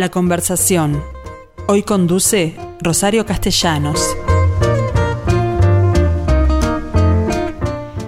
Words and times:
La 0.00 0.10
conversación. 0.10 1.04
Hoy 1.68 1.82
conduce 1.82 2.56
Rosario 2.80 3.26
Castellanos. 3.26 4.00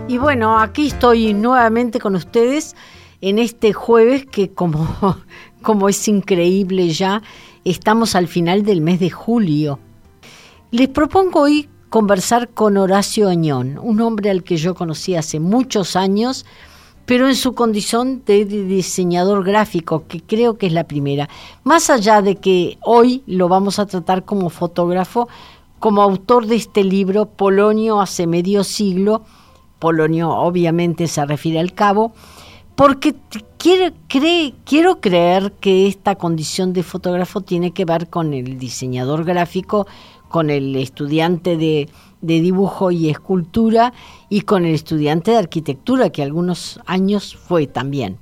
Y 0.09 0.17
bueno, 0.17 0.59
aquí 0.59 0.87
estoy 0.87 1.35
nuevamente 1.35 1.99
con 2.01 2.15
ustedes 2.15 2.75
en 3.21 3.39
este 3.39 3.75
jueves 3.75 4.25
que 4.25 4.53
como, 4.53 5.19
como 5.61 5.91
es 5.91 6.09
increíble 6.09 6.89
ya, 6.89 7.21
estamos 7.63 8.15
al 8.15 8.27
final 8.27 8.63
del 8.65 8.81
mes 8.81 8.99
de 8.99 9.11
julio. 9.11 9.79
Les 10.71 10.89
propongo 10.89 11.43
hoy 11.43 11.69
conversar 11.91 12.49
con 12.49 12.79
Horacio 12.79 13.29
Añón, 13.29 13.79
un 13.79 14.01
hombre 14.01 14.31
al 14.31 14.45
que 14.45 14.57
yo 14.57 14.75
conocí 14.75 15.15
hace 15.15 15.41
muchos 15.41 15.95
años, 15.95 16.47
pero 17.07 17.29
en 17.29 17.35
su 17.35 17.55
condición 17.55 18.23
de 18.25 18.45
diseñador 18.45 19.45
gráfico, 19.45 20.05
que 20.07 20.21
creo 20.21 20.57
que 20.57 20.67
es 20.67 20.73
la 20.73 20.85
primera. 20.85 21.29
Más 21.65 21.91
allá 21.91 22.23
de 22.23 22.37
que 22.37 22.79
hoy 22.83 23.23
lo 23.27 23.49
vamos 23.49 23.79
a 23.79 23.87
tratar 23.87 24.25
como 24.25 24.51
fotógrafo, 24.51 25.29
como 25.79 26.03
autor 26.03 26.47
de 26.47 26.57
este 26.57 26.85
libro, 26.85 27.27
Polonio 27.27 28.01
hace 28.01 28.27
medio 28.27 28.63
siglo, 28.63 29.23
Polonio 29.81 30.31
obviamente 30.31 31.09
se 31.09 31.25
refiere 31.27 31.59
al 31.59 31.73
cabo, 31.73 32.13
porque 32.77 33.17
quiero, 33.59 33.93
quiero 34.65 35.01
creer 35.01 35.53
que 35.61 35.89
esta 35.89 36.15
condición 36.15 36.73
de 36.73 36.85
fotógrafo 36.85 37.41
tiene 37.41 37.73
que 37.73 37.85
ver 37.85 38.09
con 38.09 38.33
el 38.33 38.59
diseñador 38.59 39.25
gráfico, 39.25 39.87
con 40.29 40.51
el 40.51 40.77
estudiante 40.77 41.57
de, 41.57 41.89
dibujo 42.23 42.91
y 42.91 43.11
escultura 43.11 43.93
y 44.29 44.43
con 44.43 44.65
el 44.65 44.75
estudiante 44.75 45.33
de 45.33 45.39
arquitectura, 45.39 46.11
que 46.11 46.23
algunos 46.23 46.81
años 46.87 47.37
fue 47.37 47.67
también. 47.67 48.19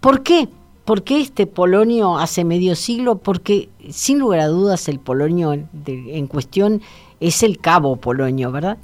¿Por 0.00 0.22
qué? 0.22 0.48
¿Por 0.84 1.02
qué 1.02 1.20
este 1.20 1.46
Polonio 1.46 2.18
hace 2.18 2.44
medio 2.44 2.74
siglo? 2.74 3.18
Porque 3.18 3.68
sin 3.90 4.18
lugar 4.18 4.40
a 4.40 4.48
dudas 4.48 4.88
el 4.88 4.98
Polonio 4.98 5.52
en 5.52 6.26
cuestión 6.26 6.80
es 7.20 7.42
el 7.42 7.58
Cabo 7.58 7.96
Polonio, 7.96 8.50
¿verdad? 8.52 8.78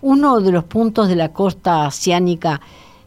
Uno 0.00 0.40
de 0.40 0.52
los 0.52 0.64
puntos 0.64 1.08
de 1.08 1.16
la 1.16 1.32
costa 1.32 1.88
oceánica, 1.88 2.60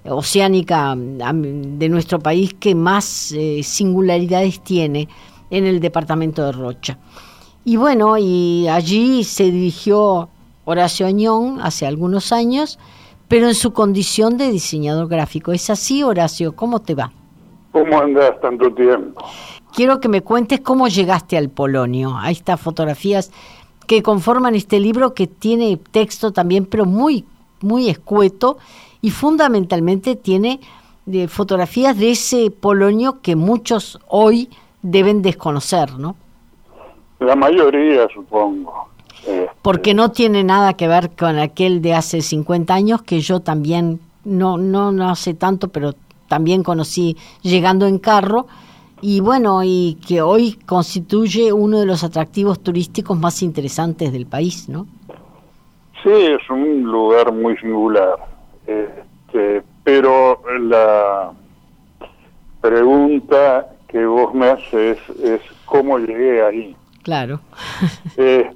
oceánica 0.04 0.96
de 0.98 1.90
nuestro 1.90 2.20
país 2.20 2.54
que 2.54 2.76
más 2.76 3.32
eh, 3.32 3.62
singularidades 3.64 4.62
tiene 4.62 5.08
en 5.50 5.66
el 5.66 5.80
departamento 5.80 6.46
de 6.46 6.52
Rocha. 6.52 6.98
Y 7.64 7.78
bueno, 7.78 8.18
y 8.18 8.68
allí 8.68 9.24
se 9.24 9.52
dirigió 9.52 10.30
Horacio 10.66 11.08
Añón 11.08 11.60
hace 11.62 11.86
algunos 11.86 12.32
años, 12.32 12.80
pero 13.28 13.48
en 13.48 13.56
su 13.56 13.74
condición 13.74 14.38
de 14.38 14.52
diseñador 14.52 15.08
gráfico. 15.08 15.52
¿Es 15.52 15.70
así, 15.70 16.04
Horacio? 16.04 16.56
¿Cómo 16.56 16.80
te 16.80 16.96
va? 16.96 17.12
¿Cómo 17.72 18.00
andas 18.00 18.40
tanto 18.42 18.74
tiempo? 18.74 19.24
Quiero 19.74 20.00
que 20.00 20.10
me 20.10 20.22
cuentes 20.22 20.60
cómo 20.60 20.88
llegaste 20.88 21.38
al 21.38 21.50
Polonio, 21.50 22.18
a 22.18 22.30
estas 22.30 22.60
fotografías 22.60 23.32
que 23.88 24.04
conforman 24.04 24.56
este 24.56 24.80
libro 24.80 25.14
que 25.14 25.28
tiene 25.28 25.78
texto 25.78 26.32
también, 26.32 26.66
pero 26.66 26.86
muy, 26.86 27.26
muy 27.62 27.90
escueto 27.90 28.58
y 29.02 29.12
fundamentalmente 29.12 30.16
tiene 30.16 30.60
de 31.06 31.24
eh, 31.24 31.28
fotografías 31.28 31.98
de 31.98 32.12
ese 32.12 32.52
Polonio 32.52 33.22
que 33.22 33.36
muchos 33.36 34.00
hoy 34.08 34.50
deben 34.82 35.22
desconocer, 35.22 35.98
¿no? 35.98 36.16
La 37.20 37.36
mayoría, 37.36 38.08
supongo. 38.14 38.90
Porque 39.62 39.94
no 39.94 40.12
tiene 40.12 40.44
nada 40.44 40.74
que 40.74 40.88
ver 40.88 41.12
con 41.12 41.38
aquel 41.38 41.82
de 41.82 41.94
hace 41.94 42.22
50 42.22 42.74
años 42.74 43.02
que 43.04 43.20
yo 43.22 43.40
también, 43.40 44.00
no, 44.26 44.58
no, 44.58 44.92
no 44.92 45.10
hace 45.10 45.34
tanto, 45.34 45.68
pero 45.68 45.94
también 46.28 46.64
conocí 46.64 47.18
llegando 47.42 47.86
en 47.88 48.00
carro 48.00 48.48
y 49.02 49.20
bueno, 49.20 49.64
y 49.64 49.98
que 50.08 50.22
hoy 50.22 50.54
constituye 50.66 51.52
uno 51.52 51.80
de 51.80 51.88
los 51.88 52.04
atractivos 52.04 52.62
turísticos 52.62 53.18
más 53.18 53.42
interesantes 53.42 54.14
del 54.14 54.28
país, 54.28 54.70
¿no? 54.70 54.86
Sí, 56.04 56.10
es 56.10 56.50
un 56.50 56.84
lugar 56.84 57.32
muy 57.32 57.58
singular, 57.58 58.16
este, 58.66 59.64
pero 59.84 60.42
la 60.60 61.32
pregunta 62.62 63.68
que 63.88 64.06
vos 64.06 64.34
me 64.34 64.50
haces 64.50 64.98
es 65.24 65.42
cómo 65.66 65.98
llegué 65.98 66.44
ahí. 66.44 66.76
Claro. 67.02 67.40
este, 68.06 68.52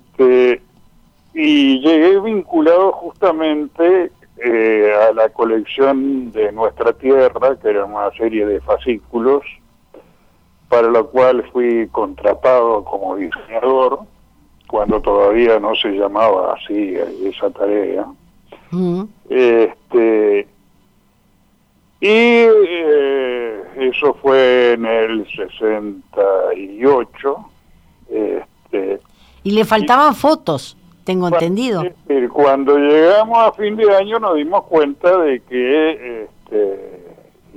y 1.34 1.80
llegué 1.80 2.20
vinculado 2.22 2.92
justamente 2.94 4.12
eh, 4.38 4.94
a 5.09 5.14
la 5.14 5.30
colección 5.30 6.31
de 6.31 6.52
Nuestra 6.52 6.94
Tierra, 6.94 7.58
que 7.62 7.70
era 7.70 7.86
una 7.86 8.12
serie 8.12 8.46
de 8.46 8.62
fascículos, 8.62 9.44
para 10.70 10.90
la 10.90 11.04
cual 11.04 11.44
fui 11.52 11.88
contratado 11.92 12.84
como 12.84 13.16
diseñador, 13.16 14.00
cuando 14.68 15.00
todavía 15.02 15.59
no 15.59 15.75
se 15.75 15.90
llamaba 15.90 16.56
así 16.56 16.96
esa 17.24 17.52
tarea. 17.52 18.06
Mm. 18.72 19.04
Este, 19.30 20.48
y 22.02 22.09
eh, 22.09 23.64
eso 23.78 24.16
fue 24.16 24.74
en 24.74 24.86
el 24.86 25.25
68 25.28 27.50
este, 28.09 29.00
y 29.45 29.51
le 29.51 29.63
faltaban 29.63 30.16
fotos, 30.16 30.75
tengo 31.03 31.28
entendido. 31.28 31.83
Cuando 32.33 32.78
llegamos 32.79 33.38
a 33.38 33.51
fin 33.53 33.75
de 33.78 33.95
año 33.95 34.19
nos 34.19 34.35
dimos 34.35 34.63
cuenta 34.63 35.17
de 35.19 35.39
que 35.41 36.23
este, 36.23 37.06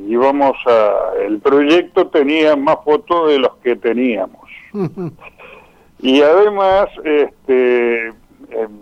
íbamos 0.06 0.54
a... 0.66 1.14
El 1.24 1.40
proyecto 1.40 2.06
tenía 2.08 2.54
más 2.56 2.76
fotos 2.84 3.30
de 3.30 3.38
los 3.38 3.56
que 3.56 3.74
teníamos. 3.74 4.46
y 6.00 6.20
además, 6.20 6.88
este, 7.02 8.12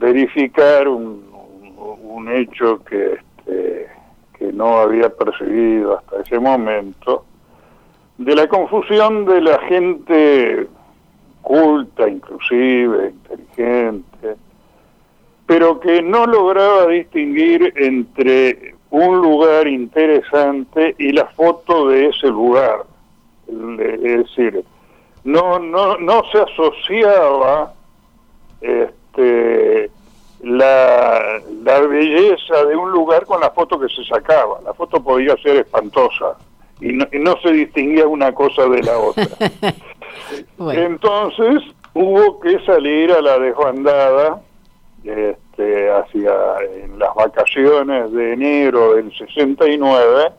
verificar 0.01 0.89
un, 0.89 1.31
un, 2.03 2.29
hecho 2.33 2.83
que, 2.85 3.13
este, 3.13 3.87
que 4.37 4.53
no 4.53 4.79
había 4.79 5.11
percibido 5.11 5.97
hasta 5.97 6.23
ese 6.23 6.41
momento, 6.41 7.25
de 8.19 8.35
la 8.35 8.49
confusión 8.49 9.27
de 9.27 9.41
la 9.43 9.61
gente 9.61 10.67
culta, 11.47 12.09
inclusive, 12.37 13.09
inteligente, 13.09 14.37
pero 15.47 15.81
que 15.81 16.03
no 16.03 16.27
lograba 16.27 16.89
distinguir 16.89 17.73
entre 17.77 18.75
un 18.91 19.21
lugar 19.21 19.67
interesante 19.67 20.95
y 20.99 21.13
la 21.13 21.27
foto 21.27 21.89
de 21.89 22.07
ese 22.09 22.29
lugar. 22.29 22.85
Es 23.49 24.01
decir, 24.01 24.65
no, 25.25 25.59
no, 25.59 25.97
no 25.99 26.23
se 26.33 26.39
asociaba 26.39 27.73
este, 28.61 29.91
la, 30.43 31.41
la 31.63 31.81
belleza 31.81 32.65
de 32.65 32.77
un 32.77 32.91
lugar 32.91 33.25
con 33.27 33.41
la 33.41 33.51
foto 33.51 33.79
que 33.79 33.89
se 33.89 34.05
sacaba. 34.05 34.61
La 34.65 34.75
foto 34.75 35.03
podía 35.03 35.37
ser 35.37 35.57
espantosa 35.57 36.37
y 36.81 36.93
no, 36.93 37.07
y 37.13 37.19
no 37.19 37.37
se 37.41 37.53
distinguía 37.53 38.07
una 38.07 38.33
cosa 38.33 38.69
de 38.69 38.83
la 38.83 38.99
otra. 38.99 39.27
Entonces 40.59 41.63
hubo 41.97 42.41
que 42.41 42.59
salir 42.67 43.11
a 43.11 43.23
la 43.23 43.39
desbandada 43.39 44.43
este, 45.03 45.91
hacia 45.91 46.35
en 46.85 46.99
las 46.99 47.15
vacaciones 47.15 48.13
de 48.13 48.35
enero 48.35 48.97
del 48.97 49.17
69 49.17 50.33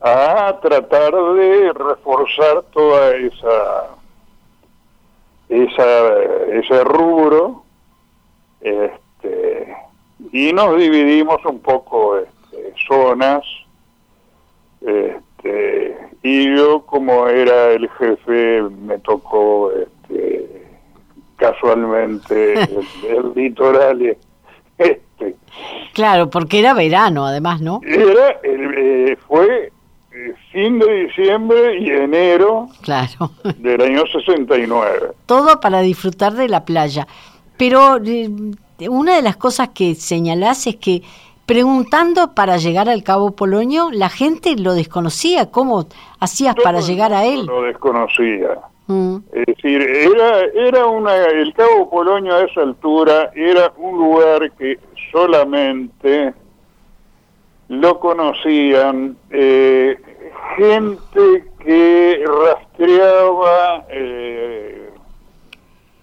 a 0.00 0.58
tratar 0.62 1.12
de 1.34 1.72
reforzar 1.74 2.62
toda 2.72 3.16
esa, 3.16 3.88
esa 5.50 6.18
ese 6.52 6.84
rubro 6.84 7.62
este, 8.62 9.76
y 10.32 10.54
nos 10.54 10.78
dividimos 10.78 11.44
un 11.44 11.60
poco 11.60 12.16
este, 12.16 12.72
zonas 12.88 13.42
este, 14.80 15.98
y 16.22 16.56
yo 16.56 16.80
como 16.86 17.28
era 17.28 17.72
el 17.72 17.90
jefe 17.90 18.62
me 18.62 18.98
tocó 19.00 19.70
este, 19.72 19.89
casualmente 21.40 22.54
el, 23.08 23.32
litoral 23.34 24.16
este 24.78 25.36
claro 25.94 26.30
porque 26.30 26.60
era 26.60 26.74
verano 26.74 27.26
además 27.26 27.60
no 27.60 27.80
era 27.82 28.38
eh, 28.42 29.16
fue 29.26 29.72
eh, 30.12 30.34
fin 30.52 30.78
de 30.78 31.06
diciembre 31.06 31.78
y 31.78 31.90
enero 31.90 32.68
claro 32.82 33.32
del 33.56 33.80
año 33.80 34.04
69 34.06 35.12
todo 35.26 35.58
para 35.60 35.80
disfrutar 35.80 36.34
de 36.34 36.48
la 36.48 36.64
playa 36.64 37.06
pero 37.56 37.96
eh, 38.04 38.30
una 38.88 39.16
de 39.16 39.22
las 39.22 39.36
cosas 39.36 39.70
que 39.70 39.94
señalás 39.94 40.66
es 40.66 40.76
que 40.76 41.02
preguntando 41.50 42.32
para 42.32 42.58
llegar 42.58 42.88
al 42.88 43.02
Cabo 43.02 43.32
Polonio, 43.32 43.90
la 43.90 44.08
gente 44.08 44.54
lo 44.56 44.72
desconocía. 44.72 45.50
¿Cómo 45.50 45.84
hacías 46.20 46.54
para 46.54 46.80
llegar 46.80 47.12
a 47.12 47.24
él? 47.24 47.44
Lo 47.46 47.62
desconocía. 47.62 48.56
Mm. 48.90 49.18
Es 49.32 49.46
decir, 49.46 49.82
era, 49.82 50.40
era 50.52 50.86
una, 50.86 51.14
el 51.14 51.54
Cabo 51.54 51.88
Polonio 51.88 52.34
a 52.34 52.42
esa 52.42 52.62
altura 52.62 53.30
era 53.36 53.72
un 53.76 53.96
lugar 53.96 54.50
que 54.58 54.80
solamente 55.12 56.34
lo 57.68 58.00
conocían 58.00 59.16
eh, 59.30 59.96
gente 60.56 61.44
que 61.60 62.24
rastreaba 62.26 63.86
eh, 63.90 64.90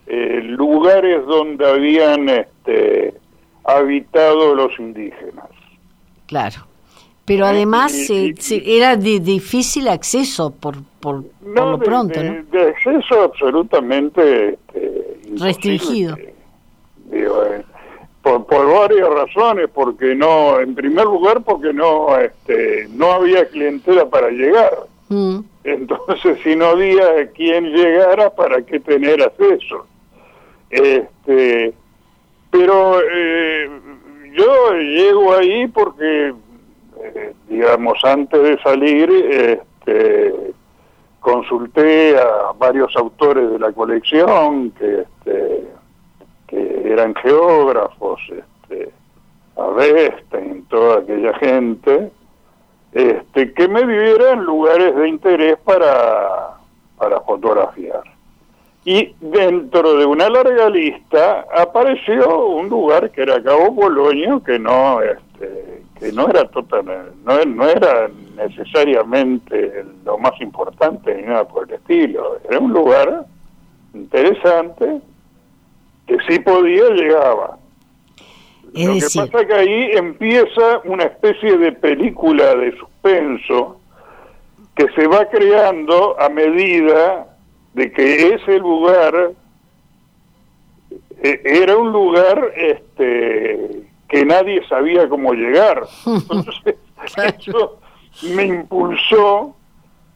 eh, 0.06 0.40
lugares 0.44 1.26
donde 1.26 1.70
habían 1.70 2.30
este, 2.30 3.14
habitado 3.66 4.56
los 4.56 4.80
indígenas. 4.80 5.50
Claro. 6.28 6.67
Pero 7.28 7.46
además 7.46 7.94
era 8.50 8.96
de 8.96 9.20
difícil 9.20 9.90
acceso 9.90 10.50
por, 10.50 10.78
por, 11.02 11.26
lo 11.44 11.78
pronto, 11.78 12.24
¿no? 12.24 12.42
De 12.50 12.70
acceso 12.70 13.22
absolutamente 13.22 14.54
este, 14.54 15.18
restringido. 15.38 16.16
Eh, 17.12 17.64
por, 18.22 18.48
varias 18.48 19.10
razones, 19.10 19.70
porque 19.74 20.16
no, 20.16 20.62
en 20.62 20.74
primer 20.74 21.04
lugar, 21.04 21.42
porque 21.44 21.74
no, 21.74 22.18
este, 22.18 22.88
no 22.94 23.12
había 23.12 23.46
clientela 23.50 24.06
para 24.10 24.30
llegar. 24.30 24.72
Mm. 25.10 25.40
Entonces, 25.66 26.40
si 26.46 26.56
no 26.56 26.68
había 26.68 27.30
quien 27.32 27.74
llegara, 27.74 28.30
¿para 28.30 28.62
qué 28.62 28.80
tener 28.80 29.22
acceso? 29.22 29.86
Este, 30.70 31.74
pero 32.52 33.02
eh, 33.02 33.70
yo 34.34 34.74
llego 34.76 35.34
ahí 35.34 35.68
porque 35.68 36.34
eh, 37.04 37.34
digamos, 37.48 38.04
antes 38.04 38.42
de 38.42 38.58
salir, 38.62 39.10
este, 39.10 40.54
consulté 41.20 42.18
a 42.18 42.54
varios 42.58 42.96
autores 42.96 43.50
de 43.52 43.60
la 43.60 43.72
colección 43.72 44.72
que, 44.72 45.02
este, 45.02 45.68
eran 46.86 47.14
geógrafos, 47.16 48.20
este, 48.30 48.92
a 49.58 49.68
Bestein, 49.68 50.66
toda 50.70 51.00
aquella 51.00 51.34
gente, 51.38 52.12
este, 52.94 53.54
que 53.54 53.68
me 53.68 53.86
dieran 53.86 54.44
lugares 54.46 54.96
de 54.96 55.10
interés 55.10 55.58
para, 55.64 56.58
para 56.98 57.20
fotografiar. 57.22 58.04
Y 58.86 59.14
dentro 59.20 59.98
de 59.98 60.06
una 60.06 60.30
larga 60.30 60.70
lista 60.70 61.46
apareció 61.54 62.48
un 62.48 62.70
lugar 62.70 63.12
que 63.12 63.24
era 63.24 63.44
Cabo 63.44 63.76
Polonio, 63.76 64.42
que 64.42 64.58
no, 64.58 65.02
que 66.00 66.12
no 66.12 66.30
era 66.30 66.48
total, 66.50 67.14
no, 67.24 67.44
no 67.46 67.68
era 67.68 68.10
necesariamente 68.36 69.86
lo 70.06 70.18
más 70.18 70.40
importante 70.42 71.16
ni 71.16 71.24
nada 71.24 71.48
por 71.48 71.68
el 71.68 71.76
estilo. 71.76 72.40
Era 72.48 72.60
un 72.60 72.72
lugar 72.72 73.26
interesante 73.94 75.02
que 76.06 76.18
si 76.28 76.40
podía 76.40 76.90
llegaba. 76.90 77.58
lo 78.74 78.94
que 78.94 79.02
pasa 79.02 79.42
es 79.42 79.48
que 79.48 79.54
ahí 79.54 79.92
empieza 79.94 80.80
una 80.86 81.04
especie 81.04 81.58
de 81.58 81.72
película 81.74 82.56
de 82.56 82.78
suspenso 82.78 83.80
que 84.76 84.88
se 84.94 85.08
va 85.08 85.28
creando 85.30 86.20
a 86.20 86.30
medida 86.30 87.28
de 87.74 87.92
que 87.92 88.36
ese 88.36 88.60
lugar 88.60 89.32
eh, 91.24 91.42
era 91.44 91.76
un 91.78 91.92
lugar 91.92 92.52
este 92.56 93.87
que 94.08 94.26
nadie 94.26 94.66
sabía 94.68 95.08
cómo 95.10 95.34
llegar. 95.34 95.86
Entonces, 96.06 96.76
eso 97.16 97.80
me 98.34 98.46
impulsó 98.46 99.56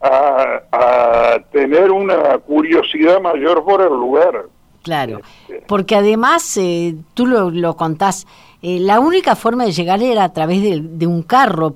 a, 0.02 1.38
tener 1.52 1.92
una 1.92 2.38
curiosidad 2.40 3.22
mayor 3.22 3.64
por 3.64 3.82
el 3.82 3.90
lugar. 3.90 4.46
Claro, 4.84 5.20
este. 5.48 5.64
porque 5.68 5.96
además, 5.96 6.58
eh, 6.58 6.96
tú 7.14 7.28
lo, 7.28 7.52
lo 7.52 7.76
contás, 7.76 8.26
eh, 8.64 8.80
la 8.80 9.00
única 9.00 9.36
forma 9.36 9.66
de 9.66 9.72
llegar 9.72 10.02
era 10.02 10.24
a 10.24 10.34
través 10.34 10.62
de, 10.62 11.08
un 11.08 11.22
carro, 11.22 11.76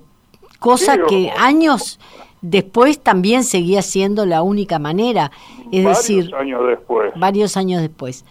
cosa 0.60 0.98
que 1.08 1.32
años 1.38 2.00
después 2.42 3.00
también 3.00 3.44
seguía 3.44 3.82
siendo 3.82 4.26
la 4.26 4.42
única 4.42 4.80
manera. 4.80 5.32
Es 5.72 5.84
varios 5.84 5.98
decir, 5.98 6.36
años 6.36 6.68
después. 6.68 7.12
Varios 7.16 7.58
años 7.58 7.82
después. 7.82 8.26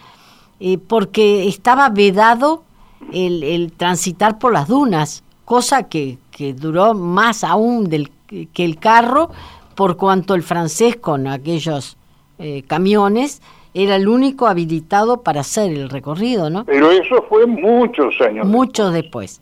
Eh, 0.60 0.78
porque 0.78 1.48
estaba 1.48 1.88
vedado 1.88 2.62
el, 3.12 3.72
transitar 3.76 4.38
por 4.38 4.52
las 4.52 4.68
dunas, 4.68 5.24
cosa 5.44 5.88
que, 5.88 6.18
que 6.30 6.52
duró 6.52 6.94
más 6.94 7.44
aún 7.44 7.88
del, 7.88 8.10
que 8.26 8.64
el 8.64 8.78
carro, 8.78 9.30
por 9.74 9.96
cuanto 9.96 10.34
el 10.34 10.42
francés 10.42 10.96
con 10.96 11.26
aquellos 11.26 11.96
eh, 12.38 12.62
camiones 12.66 13.42
era 13.74 13.96
el 13.96 14.08
único 14.08 14.46
habilitado 14.46 15.22
para 15.22 15.40
hacer 15.40 15.72
el 15.72 15.90
recorrido, 15.90 16.48
¿no? 16.48 16.64
Pero 16.64 16.90
eso 16.92 17.24
fue 17.28 17.44
muchos 17.46 18.20
años. 18.20 18.46
Muchos 18.46 18.92
después. 18.92 19.40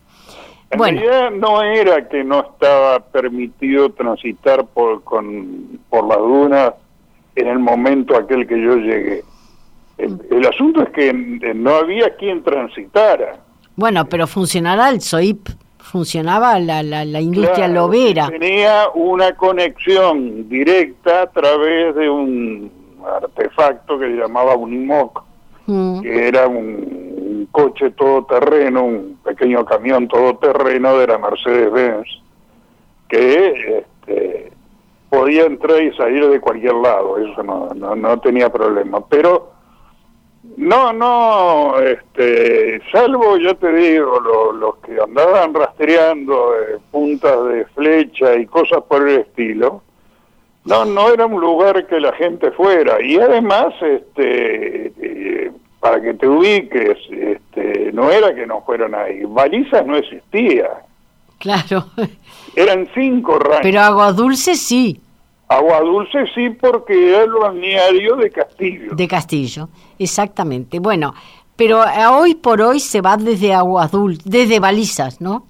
En 0.71 0.79
bueno. 0.79 1.01
realidad 1.01 1.31
no 1.33 1.63
era 1.63 2.09
que 2.09 2.25
no 2.25 2.41
estaba 2.41 3.01
permitido 3.01 3.91
transitar 3.91 4.67
por, 4.67 5.05
con, 5.05 5.79
por 5.91 6.09
las 6.09 6.17
dunas 6.17 6.73
en 7.37 7.47
el 7.47 7.59
momento 7.59 8.17
aquel 8.17 8.47
que 8.47 8.59
yo 8.61 8.77
llegué. 8.77 9.23
el 9.99 10.47
asunto 10.47 10.83
es 10.83 10.89
que 10.91 11.13
no 11.13 11.75
había 11.75 12.17
quien 12.17 12.43
transitara. 12.43 13.37
Bueno, 13.77 14.07
pero 14.07 14.27
funcionará 14.27 14.91
el 14.91 15.01
SOIP, 15.01 15.49
funcionaba 15.79 16.59
la, 16.59 16.83
la, 16.83 17.21
industria 17.21 17.69
lobera. 17.69 18.29
Tenía 18.29 18.89
una 18.95 19.35
conexión 19.35 20.49
directa 20.49 21.23
a 21.23 21.27
través 21.31 21.95
de 21.95 22.09
un 22.09 22.71
artefacto 23.05 23.99
que 23.99 24.07
se 24.07 24.17
llamaba 24.17 24.55
un 24.57 24.73
IMOC, 24.73 25.23
mm. 25.67 26.01
que 26.01 26.29
era 26.29 26.47
un, 26.49 27.49
coche 27.51 27.91
todoterreno, 27.91 28.85
un 28.85 29.19
pequeño 29.23 29.65
camión 29.65 30.09
todoterreno 30.09 30.97
de 30.97 31.07
la 31.07 31.19
Mercedes-Benz, 31.19 32.07
que 33.09 33.79
este, 33.79 34.53
podía 35.11 35.45
entrar 35.45 35.83
y 35.83 35.95
salir 35.95 36.27
de 36.29 36.41
cualquier 36.41 36.75
lado, 36.75 37.19
eso 37.19 37.43
no, 37.43 37.69
no, 37.75 37.95
no 37.95 38.21
tenía 38.21 38.51
problema. 38.51 39.05
Pero 39.07 39.51
no, 40.57 40.93
no, 40.93 41.79
este, 41.79 42.81
salvo, 42.91 43.37
yo 43.39 43.57
te 43.57 43.73
digo, 43.73 44.21
los 44.21 44.77
que 44.79 44.99
andaban 45.01 45.55
rastreando 45.55 46.55
eh, 46.55 46.79
puntas 46.91 47.45
de 47.47 47.65
flecha 47.75 48.35
y 48.35 48.47
cosas 48.47 48.83
por 48.89 49.09
el 49.09 49.21
estilo, 49.21 49.83
no, 50.65 50.85
no 50.85 51.13
era 51.13 51.27
un 51.27 51.41
lugar 51.41 51.87
que 51.87 52.01
la 52.01 52.13
gente 52.15 52.51
fuera. 52.53 53.03
Y 53.03 53.19
además, 53.19 53.75
este, 53.81 54.93
eh, 55.01 55.53
para 55.81 56.01
que 56.01 56.15
te 56.15 56.29
ubiques, 56.29 56.99
este, 57.11 57.91
no 57.93 58.11
era 58.11 58.35
que 58.35 58.47
no 58.47 58.63
fueran 58.63 58.95
ahí, 58.95 59.25
balizas 59.25 59.85
no 59.87 59.97
existía. 59.97 60.69
Claro. 61.39 61.87
Eran 62.55 62.89
cinco 62.95 63.39
rangos. 63.39 63.61
Pero 63.63 63.81
agua 63.81 64.13
dulce 64.13 64.55
sí. 64.55 65.01
Agua 65.57 65.81
Dulce 65.81 66.25
sí, 66.35 66.51
porque 66.51 67.11
era 67.11 67.25
el 67.25 67.33
balneario 67.33 68.17
de 68.17 68.31
Castillo. 68.31 68.95
De 68.95 69.09
Castillo, 69.09 69.69
exactamente. 69.99 70.79
Bueno, 70.79 71.15
pero 71.57 71.83
hoy 72.13 72.35
por 72.35 72.61
hoy 72.61 72.81
se 72.81 73.01
va 73.01 73.17
desde 73.17 73.53
Agua 73.53 73.87
Dulce, 73.89 74.23
desde 74.25 74.61
Balizas, 74.61 75.21
¿no? 75.21 75.47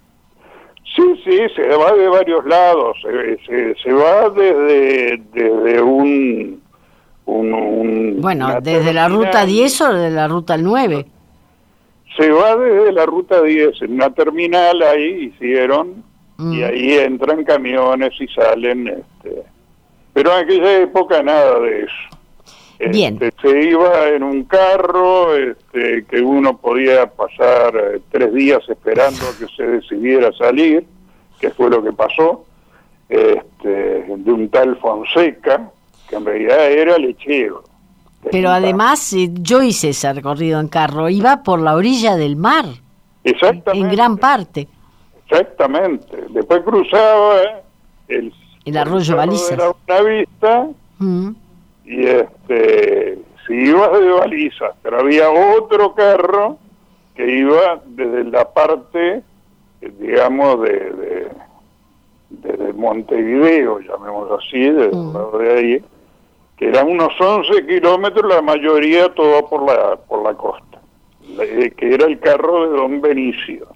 Sí, 0.94 1.02
sí, 1.24 1.38
se 1.56 1.68
va 1.68 1.92
de 1.92 2.08
varios 2.08 2.44
lados. 2.44 2.96
Se, 3.02 3.74
se, 3.76 3.92
va 3.92 4.28
desde, 4.28 5.22
desde 5.32 5.80
un, 5.80 6.60
un, 7.24 8.20
Bueno, 8.20 8.60
desde 8.60 8.92
la 8.92 9.08
ruta 9.08 9.46
10 9.46 9.80
o 9.80 9.94
de 9.94 10.10
la 10.10 10.28
ruta 10.28 10.58
9. 10.58 11.06
Se 12.18 12.30
va 12.30 12.56
desde 12.56 12.92
la 12.92 13.06
ruta 13.06 13.40
10, 13.40 13.82
en 13.82 13.94
una 13.94 14.10
terminal 14.10 14.82
ahí 14.82 15.32
hicieron, 15.32 16.04
y 16.38 16.42
mm. 16.42 16.64
ahí 16.64 16.92
entran 16.98 17.44
camiones 17.44 18.12
y 18.20 18.26
salen... 18.28 18.88
Este, 18.88 19.51
pero 20.12 20.32
en 20.32 20.44
aquella 20.44 20.78
época 20.80 21.22
nada 21.22 21.58
de 21.60 21.80
eso. 21.82 22.12
Bien. 22.90 23.18
Este, 23.20 23.48
se 23.48 23.62
iba 23.68 24.08
en 24.08 24.22
un 24.22 24.44
carro 24.44 25.36
este, 25.36 26.04
que 26.04 26.20
uno 26.20 26.56
podía 26.56 27.06
pasar 27.06 27.76
eh, 27.76 28.00
tres 28.10 28.32
días 28.34 28.60
esperando 28.68 29.20
a 29.24 29.38
que 29.38 29.46
se 29.54 29.62
decidiera 29.62 30.32
salir, 30.32 30.84
que 31.40 31.50
fue 31.50 31.70
lo 31.70 31.82
que 31.82 31.92
pasó, 31.92 32.44
este, 33.08 33.68
de 33.68 34.32
un 34.32 34.48
tal 34.48 34.76
Fonseca, 34.78 35.70
que 36.08 36.16
en 36.16 36.24
realidad 36.24 36.70
era 36.70 36.98
lechero. 36.98 37.62
Pero 38.30 38.50
además 38.50 39.12
eh, 39.12 39.28
yo 39.32 39.62
hice 39.62 39.90
ese 39.90 40.12
recorrido 40.12 40.60
en 40.60 40.68
carro, 40.68 41.08
iba 41.08 41.42
por 41.42 41.60
la 41.60 41.74
orilla 41.74 42.16
del 42.16 42.36
mar. 42.36 42.64
Exactamente. 43.24 43.86
En 43.86 43.94
gran 43.94 44.16
parte. 44.16 44.68
Exactamente. 45.28 46.24
Después 46.30 46.62
cruzaba 46.62 47.42
eh, 47.42 47.62
el 48.08 48.32
el 48.64 48.76
arroyo 48.76 49.16
Balizas. 49.16 49.52
Era 49.52 49.70
una 49.70 50.02
vista 50.02 50.68
mm. 50.98 51.30
y 51.84 52.06
este 52.06 53.18
si 53.46 53.54
ibas 53.54 53.92
de 53.92 54.12
balizas, 54.12 54.74
pero 54.82 55.00
había 55.00 55.28
otro 55.30 55.94
carro 55.94 56.58
que 57.14 57.38
iba 57.38 57.80
desde 57.86 58.24
la 58.24 58.48
parte, 58.52 59.22
digamos, 59.80 60.62
de, 60.62 61.28
de, 62.30 62.72
Montevideo, 62.74 63.80
llamémoslo 63.80 64.38
así, 64.38 64.58
de, 64.58 64.88
mm. 64.88 65.38
de 65.38 65.52
ahí, 65.52 65.84
que 66.56 66.68
eran 66.68 66.88
unos 66.88 67.12
11 67.20 67.66
kilómetros, 67.66 68.32
la 68.32 68.42
mayoría 68.42 69.12
todo 69.14 69.46
por 69.48 69.66
la, 69.66 69.96
por 69.96 70.22
la 70.22 70.34
costa, 70.34 70.80
que 71.76 71.94
era 71.94 72.06
el 72.06 72.18
carro 72.18 72.70
de 72.70 72.76
don 72.76 73.00
Benicio. 73.00 73.68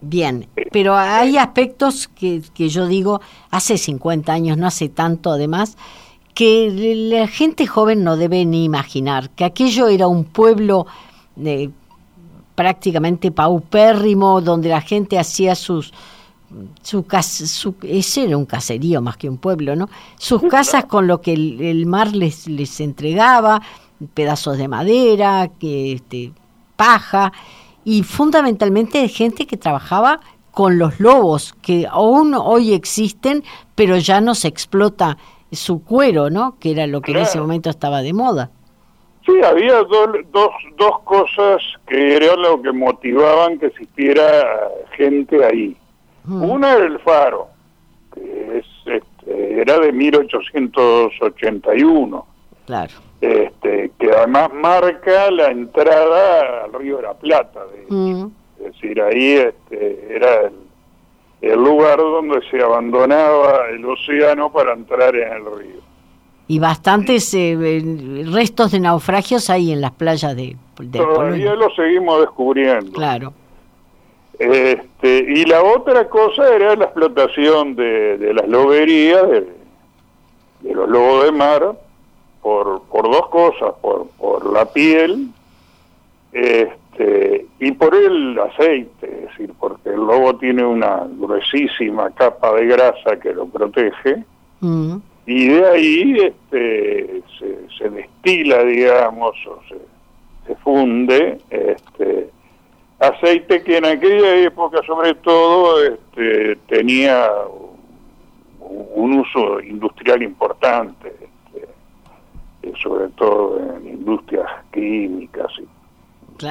Bien, 0.00 0.48
pero 0.70 0.96
hay 0.96 1.38
aspectos 1.38 2.08
que, 2.08 2.42
que 2.54 2.68
yo 2.68 2.86
digo, 2.86 3.20
hace 3.50 3.78
50 3.78 4.32
años, 4.32 4.56
no 4.56 4.66
hace 4.66 4.88
tanto 4.88 5.32
además, 5.32 5.76
que 6.34 6.70
la 7.10 7.26
gente 7.26 7.66
joven 7.66 8.04
no 8.04 8.16
debe 8.16 8.44
ni 8.44 8.62
imaginar, 8.64 9.30
que 9.30 9.44
aquello 9.44 9.88
era 9.88 10.06
un 10.06 10.22
pueblo 10.22 10.86
eh, 11.44 11.68
prácticamente 12.54 13.32
paupérrimo, 13.32 14.40
donde 14.40 14.68
la 14.68 14.80
gente 14.80 15.18
hacía 15.18 15.54
sus... 15.54 15.92
Su, 16.80 17.04
su, 17.22 17.74
ese 17.82 18.24
era 18.24 18.36
un 18.38 18.46
caserío 18.46 19.02
más 19.02 19.18
que 19.18 19.28
un 19.28 19.36
pueblo, 19.36 19.76
¿no? 19.76 19.90
Sus 20.16 20.42
casas 20.44 20.86
con 20.86 21.06
lo 21.06 21.20
que 21.20 21.34
el, 21.34 21.84
mar 21.84 22.16
les, 22.16 22.46
les 22.46 22.80
entregaba, 22.80 23.60
pedazos 24.14 24.56
de 24.56 24.66
madera, 24.66 25.50
que, 25.58 25.92
este, 25.92 26.32
paja, 26.74 27.32
y 27.88 28.02
fundamentalmente 28.02 29.08
gente 29.08 29.46
que 29.46 29.56
trabajaba 29.56 30.20
con 30.50 30.76
los 30.76 31.00
lobos, 31.00 31.54
que 31.62 31.86
aún 31.90 32.34
hoy 32.34 32.74
existen, 32.74 33.42
pero 33.74 33.96
ya 33.96 34.20
no 34.20 34.34
se 34.34 34.48
explota 34.48 35.16
su 35.50 35.82
cuero, 35.82 36.28
¿no? 36.28 36.58
Que 36.60 36.72
era 36.72 36.86
lo 36.86 37.00
que 37.00 37.12
en 37.12 37.20
ese 37.20 37.40
momento 37.40 37.70
estaba 37.70 38.02
de 38.02 38.12
moda. 38.12 38.50
Sí, 39.24 39.32
había 39.42 39.82
dos, 39.84 40.10
dos 40.76 40.98
cosas 41.04 41.62
que 41.86 42.16
eran 42.16 42.42
lo 42.42 42.60
que 42.60 42.72
motivaban 42.72 43.58
que 43.58 43.68
existiera 43.68 44.68
gente 44.94 45.42
ahí. 45.42 45.74
Mm. 46.24 46.42
Una 46.42 46.74
era 46.74 46.84
el 46.84 46.98
faro, 46.98 47.48
que 48.12 48.58
es, 48.58 48.66
este, 48.84 49.62
era 49.62 49.78
de 49.78 49.92
1881. 49.92 52.26
Claro 52.66 53.07
este, 53.20 53.90
que 53.98 54.10
además 54.12 54.52
marca 54.54 55.30
la 55.30 55.50
entrada 55.50 56.64
al 56.64 56.72
río 56.72 56.96
de 56.98 57.02
la 57.02 57.14
Plata. 57.14 57.60
Mm. 57.88 58.26
Es 58.58 58.72
decir, 58.74 59.00
ahí 59.00 59.32
este, 59.34 60.14
era 60.14 60.50
el, 61.40 61.54
lugar 61.62 61.98
donde 61.98 62.40
se 62.50 62.60
abandonaba 62.62 63.68
el 63.70 63.84
océano 63.84 64.52
para 64.52 64.72
entrar 64.72 65.14
en 65.16 65.32
el 65.32 65.44
río. 65.58 65.80
Y 66.46 66.58
bastantes 66.60 67.34
eh, 67.34 68.24
restos 68.32 68.72
de 68.72 68.80
naufragios 68.80 69.50
ahí 69.50 69.72
en 69.72 69.80
las 69.80 69.92
playas 69.92 70.34
de, 70.34 70.56
de 70.80 70.98
Todavía 70.98 71.54
lo 71.54 71.68
seguimos 71.74 72.20
descubriendo. 72.20 72.92
Claro. 72.92 73.32
Este, 74.38 75.18
y 75.28 75.44
la 75.44 75.62
otra 75.62 76.08
cosa 76.08 76.54
era 76.54 76.76
la 76.76 76.84
explotación 76.84 77.74
de, 77.74 78.32
las 78.32 78.48
loberías, 78.48 79.28
de, 79.28 79.48
de 80.60 80.74
los 80.74 80.88
lobos 80.88 81.24
de 81.24 81.32
mar, 81.32 81.76
por, 82.48 82.80
por 82.84 83.04
dos 83.10 83.28
cosas, 83.28 83.74
por, 83.82 84.08
por 84.16 84.50
la 84.50 84.64
piel 84.64 85.28
este, 86.32 87.44
y 87.60 87.72
por 87.72 87.94
el 87.94 88.38
aceite, 88.38 89.06
es 89.06 89.28
decir, 89.28 89.52
porque 89.60 89.90
el 89.90 89.96
lobo 89.96 90.34
tiene 90.38 90.64
una 90.64 91.06
gruesísima 91.06 92.10
capa 92.12 92.54
de 92.54 92.64
grasa 92.64 93.20
que 93.20 93.34
lo 93.34 93.44
protege 93.48 94.24
mm. 94.60 94.96
y 95.26 95.48
de 95.48 95.66
ahí 95.66 96.16
este, 96.20 97.22
se, 97.76 97.90
destila, 97.90 98.64
digamos, 98.64 99.36
o 99.46 99.60
se, 99.68 99.78
se 100.46 100.54
funde 100.60 101.38
este, 101.50 102.30
aceite 102.98 103.62
que 103.62 103.76
en 103.76 103.84
aquella 103.84 104.36
época 104.36 104.80
sobre 104.86 105.12
todo 105.16 105.84
este, 105.84 106.56
tenía 106.66 107.28
un 108.58 109.18
uso 109.18 109.60
industrial 109.60 110.22
importante 110.22 111.28
sobre 112.82 113.08
todo 113.16 113.58
en 113.76 113.88
industrias 113.88 114.46
químicas. 114.72 115.52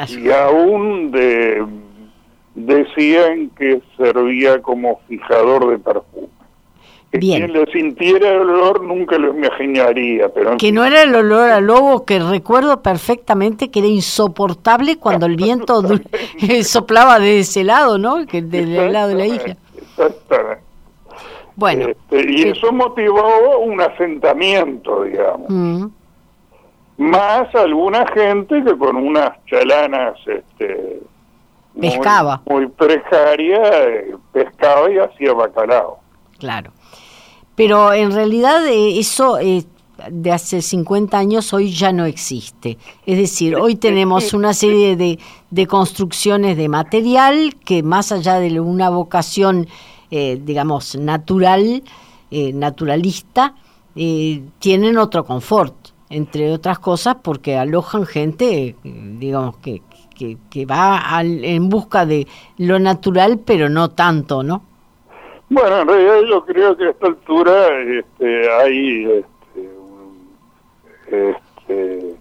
Y, 0.09 0.29
aún 0.31 1.11
de, 1.11 1.65
decían 2.55 3.49
que 3.57 3.81
servía 3.95 4.61
como 4.61 4.99
fijador 5.07 5.69
de 5.69 5.79
perfume. 5.79 6.27
Que 7.11 7.19
quien 7.19 7.53
le 7.53 7.65
sintiera 7.67 8.33
el 8.33 8.41
olor 8.41 8.83
nunca 8.83 9.17
lo 9.17 9.33
imaginaría. 9.33 10.27
Pero 10.27 10.57
que 10.57 10.73
no 10.73 10.83
era 10.83 11.03
el 11.03 11.15
olor 11.15 11.49
a 11.49 11.61
lobo, 11.61 12.03
que 12.03 12.19
recuerdo 12.19 12.81
perfectamente 12.81 13.71
que 13.71 13.79
era 13.79 13.87
insoportable 13.87 14.97
cuando 14.97 15.25
el 15.25 15.37
viento 15.37 15.81
soplaba 16.63 17.19
de 17.19 17.39
ese 17.39 17.63
lado, 17.63 17.97
¿no? 17.97 18.25
Que 18.25 18.41
del 18.41 18.91
lado 18.91 19.09
de 19.09 19.15
la 19.15 19.25
isla. 19.25 19.55
Exactamente. 19.77 20.66
Bueno. 21.57 21.87
Este, 21.87 22.31
y 22.31 22.43
eso 22.43 22.71
motivó 22.71 23.57
un 23.59 23.81
asentamiento, 23.81 25.03
digamos. 25.03 25.49
Mm. 25.49 25.87
Más 26.99 27.53
alguna 27.55 28.05
gente 28.13 28.63
que 28.63 28.77
con 28.77 28.95
unas 28.95 29.31
chalanas 29.47 30.15
este, 30.27 31.01
pescaba. 31.79 32.43
muy, 32.45 32.67
precaria 32.67 33.59
eh, 33.85 34.15
pescaba 34.31 34.91
y 34.91 34.99
hacía 34.99 35.33
bacalao. 35.33 35.99
Claro. 36.37 36.71
Pero 37.55 37.91
en 37.91 38.11
realidad 38.11 38.65
eh, 38.67 38.99
eso 38.99 39.39
eh, 39.39 39.63
de 40.11 40.31
hace 40.31 40.61
50 40.61 41.17
años 41.17 41.53
hoy 41.53 41.71
ya 41.71 41.91
no 41.91 42.05
existe. 42.05 42.77
Es 43.07 43.17
decir 43.17 43.55
hoy 43.55 43.75
tenemos 43.75 44.33
una 44.33 44.53
serie 44.53 44.95
de, 44.95 45.17
de 45.49 45.65
construcciones 45.65 46.55
de 46.55 46.69
material 46.69 47.55
que 47.65 47.81
más 47.81 48.11
allá 48.11 48.39
de 48.39 48.59
una 48.59 48.91
vocación 48.91 49.67
digamos 50.09 50.95
natural 50.95 51.83
naturalista 52.53 53.55
tienen 54.59 54.97
otro 54.97 55.25
confort 55.25 55.75
entre 56.09 56.51
otras 56.51 56.79
cosas 56.79 57.17
porque 57.21 57.57
alojan 57.57 58.05
gente, 58.05 58.75
digamos, 58.83 59.57
que, 59.57 59.81
que, 60.17 60.65
va 60.65 61.01
en 61.21 61.69
busca 61.69 62.05
de 62.05 62.27
lo 62.57 62.79
natural, 62.79 63.39
pero 63.45 63.69
no 63.69 63.89
tanto, 63.91 64.43
¿no? 64.43 64.63
Bueno, 65.49 65.81
en 65.81 65.87
realidad 65.87 66.21
yo 66.29 66.45
creo 66.45 66.75
que 66.75 66.85
a 66.85 66.89
esta 66.89 67.07
altura 67.07 67.53
este, 67.99 68.51
hay 68.51 69.23
este, 71.05 71.37
este, 71.61 72.15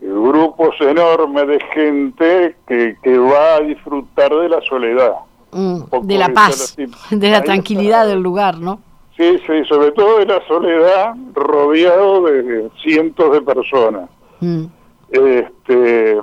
grupos 0.00 0.74
enormes 0.80 1.46
de 1.46 1.60
gente 1.72 2.56
que, 2.66 2.96
que 3.02 3.18
va 3.18 3.56
a 3.56 3.60
disfrutar 3.60 4.34
de 4.34 4.48
la 4.48 4.60
soledad. 4.62 5.14
Mm, 5.52 5.82
de 6.02 6.18
la 6.18 6.32
paz, 6.32 6.76
de 7.10 7.30
la 7.30 7.42
tranquilidad 7.42 8.06
del 8.06 8.20
lugar, 8.20 8.58
¿no? 8.58 8.80
Sí, 9.16 9.38
sí, 9.46 9.64
sobre 9.66 9.92
todo 9.92 10.18
de 10.18 10.26
la 10.26 10.46
soledad, 10.46 11.14
rodeado 11.32 12.24
de 12.24 12.68
cientos 12.82 13.32
de 13.32 13.40
personas. 13.40 14.10
Mm. 14.40 14.64
Este, 15.10 16.18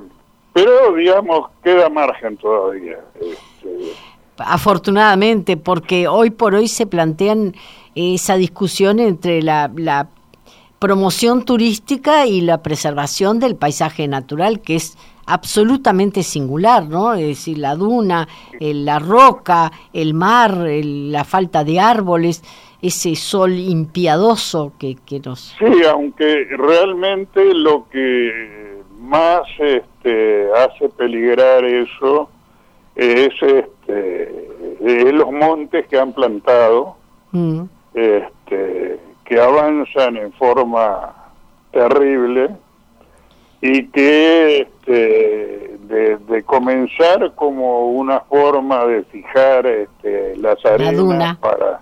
pero, 0.54 0.94
digamos, 0.96 1.50
queda 1.64 1.90
margen 1.90 2.38
todavía. 2.38 3.00
Este. 3.16 3.94
Afortunadamente, 4.38 5.58
porque 5.58 6.08
hoy 6.08 6.30
por 6.30 6.54
hoy 6.54 6.68
se 6.68 6.86
plantean 6.86 7.56
esa 7.96 8.36
discusión 8.36 9.00
entre 9.00 9.42
la, 9.42 9.72
la 9.76 10.10
promoción 10.78 11.46
turística 11.46 12.28
y 12.28 12.42
la 12.42 12.62
preservación 12.62 13.40
del 13.40 13.56
paisaje 13.56 14.08
natural, 14.08 14.60
que 14.62 14.76
es 14.76 14.98
absolutamente 15.26 16.24
singular, 16.24 16.88
¿no? 16.88 17.14
Es 17.14 17.28
decir, 17.28 17.58
la 17.58 17.76
duna, 17.76 18.28
la 18.60 19.00
roca, 19.00 19.72
el 19.94 20.14
mar, 20.14 20.58
la 20.58 21.24
falta 21.24 21.64
de 21.64 21.80
árboles, 21.80 22.44
ese 22.82 23.16
sol 23.16 23.54
impiadoso 23.54 24.74
que, 24.78 24.96
que 25.06 25.20
nos... 25.22 25.56
Sí, 25.58 25.84
aunque 25.90 26.48
realmente 26.58 27.54
lo 27.54 27.88
que 27.90 28.82
más 29.00 29.42
este, 29.60 30.48
hace 30.54 30.90
peligrar 30.90 31.64
eso 31.64 32.30
es, 32.96 33.34
este, 33.42 35.12
los 35.14 35.32
montes 35.32 35.88
que 35.88 35.98
han 35.98 36.14
plantado, 36.14 36.96
mm. 37.32 37.62
este, 37.94 39.00
que 39.26 39.40
avanzan 39.40 40.18
en 40.18 40.34
forma 40.34 41.14
terrible 41.72 42.50
y 43.62 43.88
que 43.88 44.63
comenzar 46.98 47.34
como 47.36 47.88
una 47.92 48.22
forma 48.22 48.86
de 48.86 49.04
fijar 49.04 49.66
este, 49.66 50.36
las 50.38 50.64
arenas 50.66 51.38
para 51.38 51.82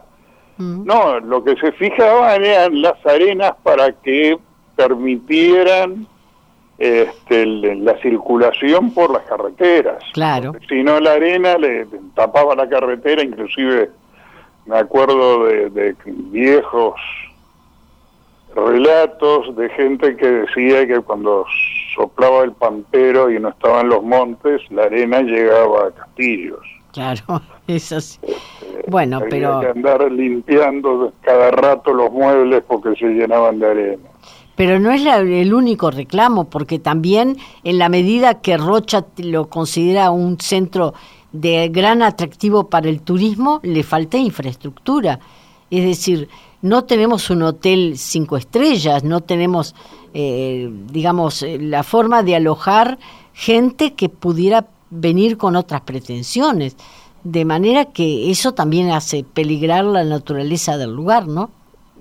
no, 0.57 1.19
lo 1.19 1.43
que 1.43 1.55
se 1.55 1.71
fijaban 1.71 2.43
eran 2.43 2.83
las 2.83 3.03
arenas 3.03 3.53
para 3.63 3.91
que 3.93 4.37
permitieran 4.75 6.05
este, 6.77 7.45
la 7.45 7.97
circulación 7.97 8.91
por 8.93 9.11
las 9.11 9.23
carreteras. 9.23 10.03
Claro. 10.13 10.53
Si 10.69 10.83
no, 10.83 10.99
la 10.99 11.13
arena 11.13 11.57
le 11.57 11.87
tapaba 12.13 12.55
la 12.55 12.69
carretera, 12.69 13.23
inclusive 13.23 13.89
me 14.67 14.77
acuerdo 14.77 15.45
de, 15.45 15.95
viejos 16.05 16.93
relatos 18.55 19.55
de 19.55 19.69
gente 19.69 20.15
que 20.15 20.27
decía 20.27 20.85
que 20.85 20.99
cuando 21.01 21.45
soplaba 21.95 22.43
el 22.43 22.53
pampero 22.53 23.29
y 23.31 23.39
no 23.39 23.49
estaban 23.49 23.89
los 23.89 24.03
montes, 24.03 24.61
la 24.69 24.83
arena 24.83 25.21
llegaba 25.21 25.87
a 25.87 25.91
castillos. 25.91 26.59
Claro, 26.93 27.41
eso 27.67 28.01
sí. 28.01 28.19
Bueno, 28.87 29.21
pero... 29.29 29.59
que 29.61 29.67
andar 29.67 30.11
limpiando 30.11 31.13
cada 31.21 31.51
rato 31.51 31.93
los 31.93 32.11
muebles 32.11 32.63
porque 32.67 32.95
se 32.95 33.07
llenaban 33.07 33.59
de 33.59 33.69
arena. 33.69 34.09
Pero 34.55 34.79
no 34.79 34.91
es 34.91 35.05
el 35.05 35.53
único 35.53 35.89
reclamo, 35.89 36.49
porque 36.49 36.77
también 36.77 37.37
en 37.63 37.77
la 37.77 37.89
medida 37.89 38.41
que 38.41 38.57
Rocha 38.57 39.05
lo 39.17 39.49
considera 39.49 40.11
un 40.11 40.39
centro 40.39 40.93
de 41.31 41.69
gran 41.69 42.01
atractivo 42.01 42.69
para 42.69 42.89
el 42.89 43.01
turismo, 43.01 43.59
le 43.63 43.83
falta 43.83 44.17
infraestructura. 44.17 45.19
Es 45.69 45.85
decir, 45.85 46.27
no 46.61 46.83
tenemos 46.83 47.29
un 47.29 47.41
hotel 47.43 47.93
cinco 47.97 48.37
estrellas, 48.37 49.03
no 49.03 49.21
tenemos, 49.21 49.73
eh, 50.13 50.69
digamos, 50.91 51.43
eh, 51.43 51.57
la 51.59 51.83
forma 51.83 52.23
de 52.23 52.35
alojar 52.35 52.97
gente 53.33 53.93
que 53.93 54.09
pudiera 54.09 54.65
venir 54.89 55.37
con 55.37 55.55
otras 55.55 55.81
pretensiones. 55.81 56.75
De 57.23 57.45
manera 57.45 57.85
que 57.85 58.31
eso 58.31 58.53
también 58.53 58.91
hace 58.91 59.23
peligrar 59.23 59.85
la 59.85 60.03
naturaleza 60.03 60.77
del 60.77 60.93
lugar, 60.93 61.27
¿no? 61.27 61.51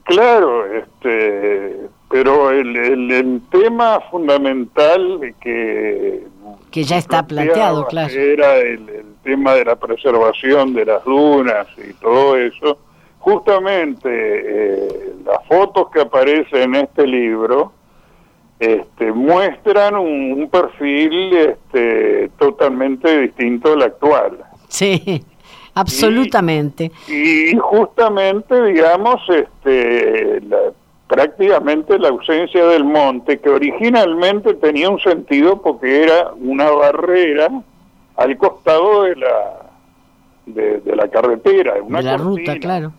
Claro, 0.05 0.67
este, 0.67 1.89
pero 2.11 2.51
el, 2.51 2.77
el, 2.77 3.41
tema 3.51 4.01
fundamental 4.11 5.35
que... 5.41 6.27
Que 6.71 6.85
ya 6.85 6.97
está 6.97 7.27
planteado, 7.27 7.87
claro. 7.87 8.13
Era 8.13 8.57
el, 8.57 9.05
tema 9.23 9.55
de 9.55 9.65
la 9.67 9.77
preservación 9.77 10.73
de 10.73 10.87
las 10.87 11.05
dunas 11.05 11.67
y 11.77 11.93
todo 11.95 12.37
eso. 12.37 12.79
Justamente 13.19 14.09
eh, 14.09 15.15
las 15.25 15.47
fotos 15.47 15.91
que 15.91 16.01
aparecen 16.01 16.75
en 16.75 16.83
este 16.87 17.07
libro 17.07 17.73
este, 18.61 19.11
muestran 19.11 19.97
un, 19.97 20.49
perfil 20.51 21.35
este, 21.35 22.31
totalmente 22.39 23.23
distinto 23.23 23.73
al 23.73 23.83
actual. 23.83 24.39
Sí, 24.69 25.25
absolutamente. 25.75 26.93
Y, 27.09 27.57
justamente, 27.57 28.63
digamos, 28.63 29.23
este, 29.31 30.43
prácticamente 31.09 31.99
la 31.99 32.11
ausencia 32.11 32.67
del 32.67 32.85
monte, 32.85 33.41
que 33.41 33.49
originalmente 33.49 34.53
tenía 34.55 34.91
un 34.91 35.01
sentido 35.01 35.63
porque 35.63 36.05
era 36.05 36.33
una 36.39 36.71
barrera 36.71 37.49
al 38.17 38.37
costado 38.37 39.05
de 39.05 39.17
la 39.17 39.71
de, 40.45 40.83
la 40.97 41.09
carretera, 41.09 41.75
una 41.83 41.99
de 41.99 42.05
la 42.05 42.17
ruta, 42.17 42.59
claro. 42.59 42.93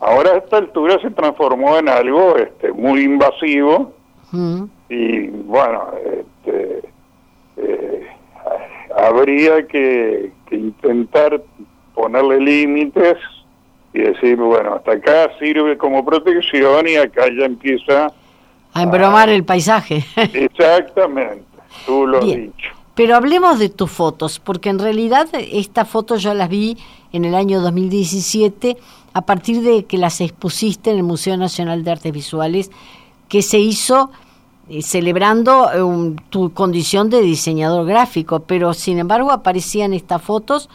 Ahora 0.00 0.32
a 0.32 0.36
esta 0.38 0.56
altura 0.56 0.98
se 1.00 1.10
transformó 1.10 1.76
en 1.76 1.88
algo 1.88 2.36
este, 2.36 2.72
muy 2.72 3.02
invasivo 3.02 3.92
mm. 4.30 4.64
Y 4.88 5.26
bueno, 5.28 5.90
este, 6.04 6.82
eh, 7.56 8.06
habría 8.96 9.66
que, 9.66 10.32
intentar 10.50 11.42
ponerle 11.94 12.40
límites 12.40 13.18
y 13.92 14.00
decir, 14.00 14.36
bueno, 14.36 14.74
hasta 14.74 14.92
acá 14.92 15.30
sirve 15.38 15.76
como 15.76 16.04
protección 16.04 16.88
y 16.88 16.96
acá 16.96 17.26
ya 17.38 17.44
empieza 17.44 18.12
a 18.72 18.82
embromar 18.82 19.28
el 19.28 19.44
paisaje. 19.44 20.04
Exactamente, 20.16 21.44
tú 21.84 22.06
lo 22.06 22.18
has 22.18 22.24
dicho. 22.24 22.68
Pero 22.94 23.14
hablemos 23.14 23.58
de 23.58 23.68
tus 23.68 23.90
fotos, 23.90 24.40
porque 24.40 24.70
en 24.70 24.78
realidad 24.78 25.28
estas 25.32 25.88
fotos 25.88 26.22
yo 26.22 26.34
las 26.34 26.48
vi 26.48 26.76
en 27.12 27.24
el 27.24 27.34
año 27.34 27.60
2017 27.60 28.76
a 29.12 29.20
partir 29.22 29.62
de 29.62 29.84
que 29.84 29.98
las 29.98 30.20
expusiste 30.20 30.90
en 30.90 30.96
el 30.96 31.02
Museo 31.02 31.36
Nacional 31.36 31.84
de 31.84 31.92
Artes 31.92 32.12
Visuales, 32.12 32.70
que 33.28 33.42
se 33.42 33.58
hizo 33.58 34.10
celebrando 34.82 35.70
eh, 35.72 36.16
tu 36.30 36.52
condición 36.52 37.10
de 37.10 37.22
diseñador 37.22 37.86
gráfico, 37.86 38.40
pero 38.40 38.74
sin 38.74 38.98
embargo 38.98 39.30
aparecían 39.30 39.92
estas 39.92 40.22
fotos 40.22 40.68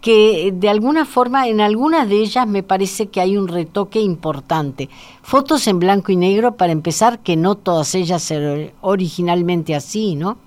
que 0.00 0.50
de 0.52 0.68
alguna 0.68 1.04
forma 1.04 1.48
en 1.48 1.60
algunas 1.60 2.08
de 2.08 2.16
ellas 2.16 2.46
me 2.46 2.62
parece 2.62 3.08
que 3.08 3.20
hay 3.20 3.36
un 3.36 3.48
retoque 3.48 4.00
importante. 4.00 4.88
Fotos 5.22 5.66
en 5.66 5.78
blanco 5.78 6.12
y 6.12 6.16
negro 6.16 6.52
para 6.52 6.72
empezar, 6.72 7.18
que 7.20 7.36
no 7.36 7.56
todas 7.56 7.94
ellas 7.94 8.30
eran 8.30 8.70
originalmente 8.80 9.74
así, 9.74 10.14
¿no? 10.14 10.38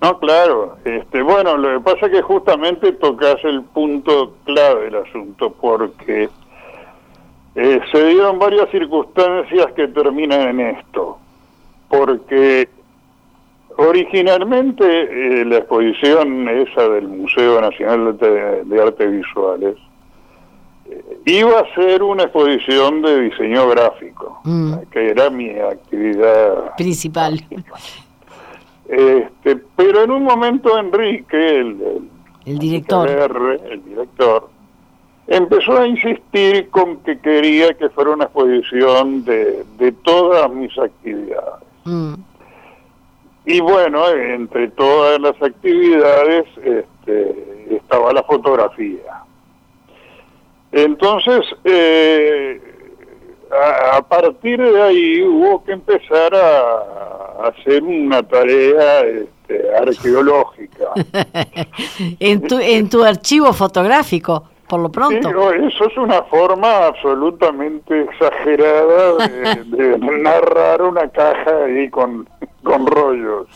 No, 0.00 0.18
claro. 0.18 0.76
Este, 0.84 1.22
bueno, 1.22 1.56
lo 1.56 1.78
que 1.78 1.84
pasa 1.92 2.06
es 2.06 2.12
que 2.12 2.22
justamente 2.22 2.92
tocas 2.92 3.36
el 3.42 3.62
punto 3.62 4.34
clave 4.44 4.84
del 4.84 4.96
asunto, 4.96 5.50
porque 5.60 6.28
eh, 7.54 7.80
se 7.90 8.06
dieron 8.06 8.38
varias 8.38 8.70
circunstancias 8.70 9.72
que 9.74 9.88
terminan 9.88 10.42
en 10.42 10.60
esto. 10.76 11.18
Porque 11.88 12.68
originalmente 13.78 14.84
eh, 14.84 15.44
la 15.44 15.58
exposición 15.58 16.48
esa 16.48 16.88
del 16.88 17.08
Museo 17.08 17.60
Nacional 17.60 18.18
de, 18.18 18.82
Artes 18.82 19.10
Visuales 19.10 19.76
eh, 20.86 21.18
iba 21.26 21.60
a 21.60 21.74
ser 21.74 22.02
una 22.02 22.24
exposición 22.24 23.02
de 23.02 23.20
diseño 23.22 23.68
gráfico, 23.68 24.40
mm. 24.44 24.74
que 24.90 25.10
era 25.10 25.30
mi 25.30 25.50
actividad 25.50 26.74
principal. 26.76 27.40
Este, 28.88 29.56
pero 29.76 30.02
en 30.02 30.10
un 30.10 30.24
momento 30.24 30.76
Enrique, 30.76 31.60
el, 31.60 32.08
el, 32.46 32.58
director, 32.58 33.08
el 33.08 33.84
director, 33.84 34.48
empezó 35.28 35.78
a 35.78 35.86
insistir 35.86 36.68
con 36.70 36.96
que 37.04 37.18
quería 37.18 37.74
que 37.74 37.90
fuera 37.90 38.10
una 38.10 38.24
exposición 38.24 39.24
de, 39.24 39.64
de 39.78 39.92
todas 39.92 40.50
mis 40.50 40.76
actividades. 40.76 41.67
Mm. 41.88 42.14
Y 43.46 43.60
bueno, 43.60 44.06
entre 44.10 44.68
todas 44.68 45.18
las 45.20 45.40
actividades 45.42 46.44
este, 46.62 47.76
estaba 47.76 48.12
la 48.12 48.22
fotografía. 48.22 49.22
Entonces, 50.70 51.46
eh, 51.64 52.60
a, 53.92 54.02
partir 54.02 54.60
de 54.60 54.82
ahí 54.82 55.22
hubo 55.22 55.64
que 55.64 55.72
empezar 55.72 56.34
a, 56.34 57.48
hacer 57.48 57.82
una 57.82 58.22
tarea 58.22 59.00
este, 59.00 59.74
arqueológica. 59.76 60.90
en, 62.20 62.46
tu, 62.46 62.58
en 62.58 62.90
tu 62.90 63.02
archivo 63.02 63.52
fotográfico, 63.54 64.44
por 64.68 64.80
lo 64.80 64.90
pronto. 64.90 65.52
eso 65.52 65.84
es 65.86 65.96
una 65.96 66.22
forma 66.24 66.86
absolutamente 66.86 68.02
exagerada 68.02 69.26
de, 69.26 69.98
narrar 70.22 70.82
una 70.82 71.08
caja 71.08 71.64
ahí 71.64 71.88
con, 71.88 72.28
con 72.62 72.86
rollos. 72.86 73.46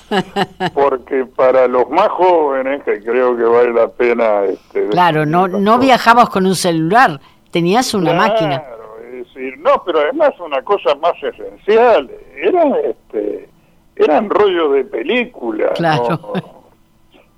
Porque 0.75 1.27
para 1.27 1.68
los 1.68 1.88
más 1.90 2.09
jóvenes, 2.09 2.83
que 2.85 3.03
creo 3.03 3.37
que 3.37 3.44
vale 3.44 3.72
la 3.72 3.88
pena... 3.88 4.44
Este, 4.44 4.88
claro, 4.88 5.27
no, 5.27 5.48
no 5.48 5.79
viajabas 5.79 6.29
con 6.31 6.46
un 6.46 6.55
celular, 6.55 7.20
tenías 7.51 7.94
una 7.94 8.14
máquina 8.14 8.62
no, 9.59 9.83
pero 9.85 10.01
además 10.01 10.33
una 10.40 10.62
cosa 10.62 10.94
más 10.96 11.14
esencial, 11.22 12.11
eran, 12.37 12.75
este, 12.85 13.48
eran 13.96 14.29
rollos 14.31 14.75
de 14.75 14.85
película. 14.85 15.72
Claro. 15.75 16.33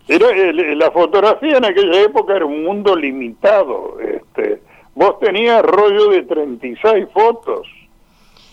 Era, 0.06 0.26
la 0.52 0.90
fotografía 0.90 1.56
en 1.56 1.64
aquella 1.64 2.02
época 2.02 2.36
era 2.36 2.44
un 2.44 2.64
mundo 2.64 2.94
limitado. 2.94 3.98
Este, 4.00 4.60
vos 4.94 5.18
tenías 5.18 5.62
rollo 5.62 6.10
de 6.10 6.22
36 6.22 7.06
fotos. 7.12 7.66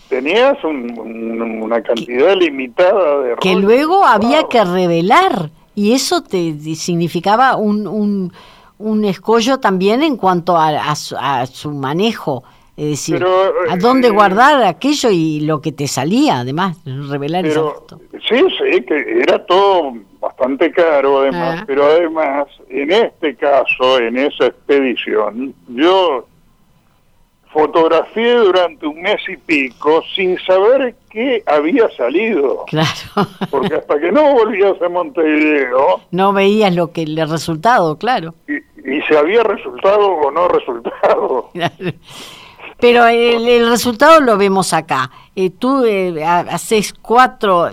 Tenías 0.08 0.58
una 0.64 1.82
cantidad 1.82 2.36
limitada 2.36 3.20
de 3.22 3.36
Que 3.36 3.54
luego 3.54 4.04
había 4.04 4.44
que 4.44 4.62
revelar 4.62 5.50
y 5.74 5.92
eso 5.92 6.22
te 6.22 6.52
significaba 6.74 7.56
un, 7.56 7.86
un, 7.86 8.32
un 8.78 9.04
escollo 9.06 9.58
también 9.58 10.02
en 10.02 10.16
cuanto 10.16 10.56
a, 10.56 10.90
a 10.90 11.46
su 11.46 11.70
manejo 11.70 12.44
es 12.76 12.88
decir, 12.88 13.22
¿a 13.68 13.76
dónde 13.76 14.08
eh, 14.08 14.10
guardar 14.10 14.62
aquello 14.64 15.10
y 15.10 15.40
lo 15.40 15.60
que 15.60 15.72
te 15.72 15.86
salía, 15.86 16.40
además, 16.40 16.78
revelar 16.84 17.44
pero, 17.44 17.84
Sí, 18.28 18.40
sí, 18.58 18.82
que 18.82 19.20
era 19.20 19.44
todo 19.44 19.92
bastante 20.22 20.70
caro, 20.70 21.20
además, 21.20 21.58
ah. 21.60 21.64
pero 21.66 21.84
además, 21.84 22.46
en 22.68 22.92
este 22.92 23.34
caso, 23.34 23.98
en 23.98 24.16
esa 24.16 24.46
expedición, 24.46 25.52
yo 25.68 26.26
fotografié 27.52 28.34
durante 28.36 28.86
un 28.86 29.02
mes 29.02 29.20
y 29.28 29.36
pico 29.36 30.02
sin 30.14 30.38
saber 30.38 30.94
qué 31.10 31.42
había 31.44 31.90
salido. 31.90 32.64
Claro. 32.68 32.88
Porque 33.50 33.74
hasta 33.74 34.00
que 34.00 34.10
no 34.10 34.32
volvías 34.32 34.80
a 34.80 34.88
Montevideo... 34.88 36.00
No 36.12 36.32
veías 36.32 36.74
lo 36.74 36.92
que 36.92 37.02
el 37.02 37.28
resultado, 37.28 37.98
claro. 37.98 38.34
Y, 38.48 38.54
y 38.90 39.02
si 39.02 39.14
había 39.14 39.42
resultado 39.42 40.06
o 40.06 40.30
no 40.30 40.48
resultado. 40.48 41.50
Claro. 41.52 41.92
Pero 42.82 43.06
el, 43.06 43.68
resultado 43.70 44.20
lo 44.20 44.36
vemos 44.36 44.72
acá. 44.72 45.08
Eh, 45.36 45.50
tú 45.50 45.84
eh, 45.84 46.24
haces 46.24 46.92
cuatro, 47.00 47.70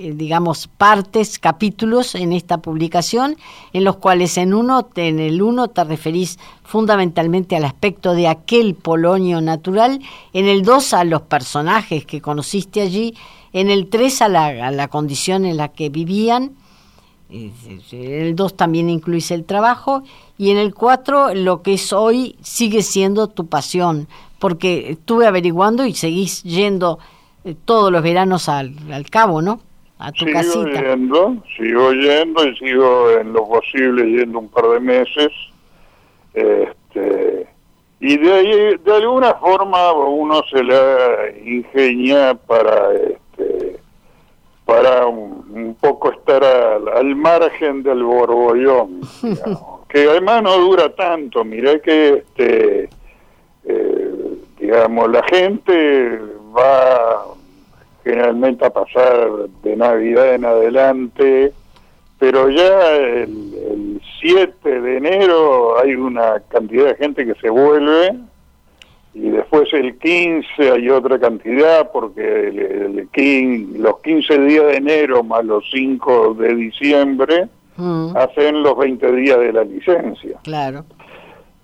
eh, 0.00 0.14
digamos, 0.16 0.66
partes, 0.66 1.38
capítulos 1.38 2.14
en 2.14 2.32
esta 2.32 2.58
publicación, 2.58 3.36
en 3.74 3.84
los 3.84 3.96
cuales 3.96 4.38
en 4.38 4.54
uno, 4.54 4.88
en 4.96 5.20
el 5.20 5.42
uno 5.42 5.68
te 5.68 5.84
referís 5.84 6.38
fundamentalmente 6.64 7.54
al 7.54 7.66
aspecto 7.66 8.14
de 8.14 8.26
aquel 8.26 8.74
Polonio 8.74 9.42
natural, 9.42 10.00
en 10.32 10.46
el 10.46 10.62
dos 10.62 10.94
a 10.94 11.04
los 11.04 11.20
personajes 11.20 12.06
que 12.06 12.22
conociste 12.22 12.80
allí, 12.80 13.14
en 13.52 13.70
el 13.70 13.90
tres 13.90 14.22
a 14.22 14.28
la, 14.28 14.46
a 14.46 14.70
la 14.70 14.88
condición 14.88 15.44
en 15.44 15.58
la 15.58 15.68
que 15.68 15.90
vivían, 15.90 16.56
en 17.30 17.52
el 17.92 18.34
2 18.34 18.56
también 18.56 18.90
incluís 18.90 19.30
el 19.30 19.44
trabajo 19.44 20.02
y 20.36 20.50
en 20.50 20.56
el 20.56 20.74
4 20.74 21.34
lo 21.34 21.62
que 21.62 21.74
es 21.74 21.92
hoy 21.92 22.36
sigue 22.42 22.82
siendo 22.82 23.28
tu 23.28 23.46
pasión, 23.46 24.08
porque 24.38 24.90
estuve 24.92 25.26
averiguando 25.26 25.84
y 25.84 25.94
seguís 25.94 26.42
yendo 26.42 26.98
eh, 27.44 27.54
todos 27.64 27.92
los 27.92 28.02
veranos 28.02 28.48
al, 28.48 28.74
al, 28.92 29.08
cabo, 29.10 29.42
¿no? 29.42 29.60
A 30.00 30.10
tu 30.12 30.24
sigo 30.24 30.32
casita. 30.32 30.82
yendo, 30.82 31.36
sigo 31.56 31.92
yendo 31.92 32.46
y 32.46 32.56
sigo 32.56 33.10
en 33.10 33.32
lo 33.34 33.46
posible 33.46 34.10
yendo 34.10 34.38
un 34.38 34.48
par 34.48 34.64
de 34.70 34.80
meses. 34.80 35.30
Este, 36.32 37.46
y 38.00 38.16
de 38.16 38.32
ahí, 38.32 38.76
de 38.82 38.94
alguna 38.94 39.34
forma 39.34 39.92
uno 39.92 40.42
se 40.50 40.64
la 40.64 41.30
ingenia 41.44 42.34
para 42.34 42.94
este, 42.94 43.78
para 44.64 45.06
un, 45.06 45.44
un 45.50 45.74
poco 45.74 46.12
estar 46.12 46.42
al, 46.42 46.88
al 46.88 47.14
margen 47.16 47.82
del 47.82 48.02
borbollón, 48.02 49.02
digamos, 49.22 49.80
que 49.88 50.08
además 50.08 50.42
no 50.44 50.56
dura 50.56 50.94
tanto, 50.94 51.44
mirá 51.44 51.78
que 51.80 52.24
este 52.24 52.88
eh, 53.64 54.38
digamos 54.58 55.10
la 55.10 55.22
gente 55.24 56.20
va 56.56 57.34
generalmente 58.04 58.64
a 58.64 58.70
pasar 58.70 59.30
de 59.62 59.76
Navidad 59.76 60.34
en 60.34 60.44
adelante, 60.44 61.52
pero 62.18 62.48
ya 62.50 62.96
el, 62.96 63.54
el 63.70 64.02
7 64.20 64.80
de 64.80 64.96
enero 64.96 65.78
hay 65.78 65.94
una 65.94 66.40
cantidad 66.48 66.86
de 66.86 66.96
gente 66.96 67.26
que 67.26 67.34
se 67.34 67.48
vuelve 67.48 68.16
y 69.12 69.28
después 69.30 69.72
el 69.72 69.98
15 69.98 70.70
hay 70.70 70.88
otra 70.88 71.18
cantidad 71.18 71.90
porque 71.92 72.48
el, 72.48 72.98
el 72.98 73.08
15 73.08 73.78
los 73.78 74.00
15 74.00 74.38
días 74.40 74.66
de 74.66 74.76
enero 74.76 75.22
más 75.24 75.44
los 75.44 75.64
5 75.72 76.34
de 76.34 76.54
diciembre 76.54 77.48
Mm, 77.80 78.14
hacen 78.14 78.62
los 78.62 78.76
20 78.76 79.10
días 79.12 79.38
de 79.38 79.52
la 79.54 79.64
licencia. 79.64 80.38
claro. 80.42 80.84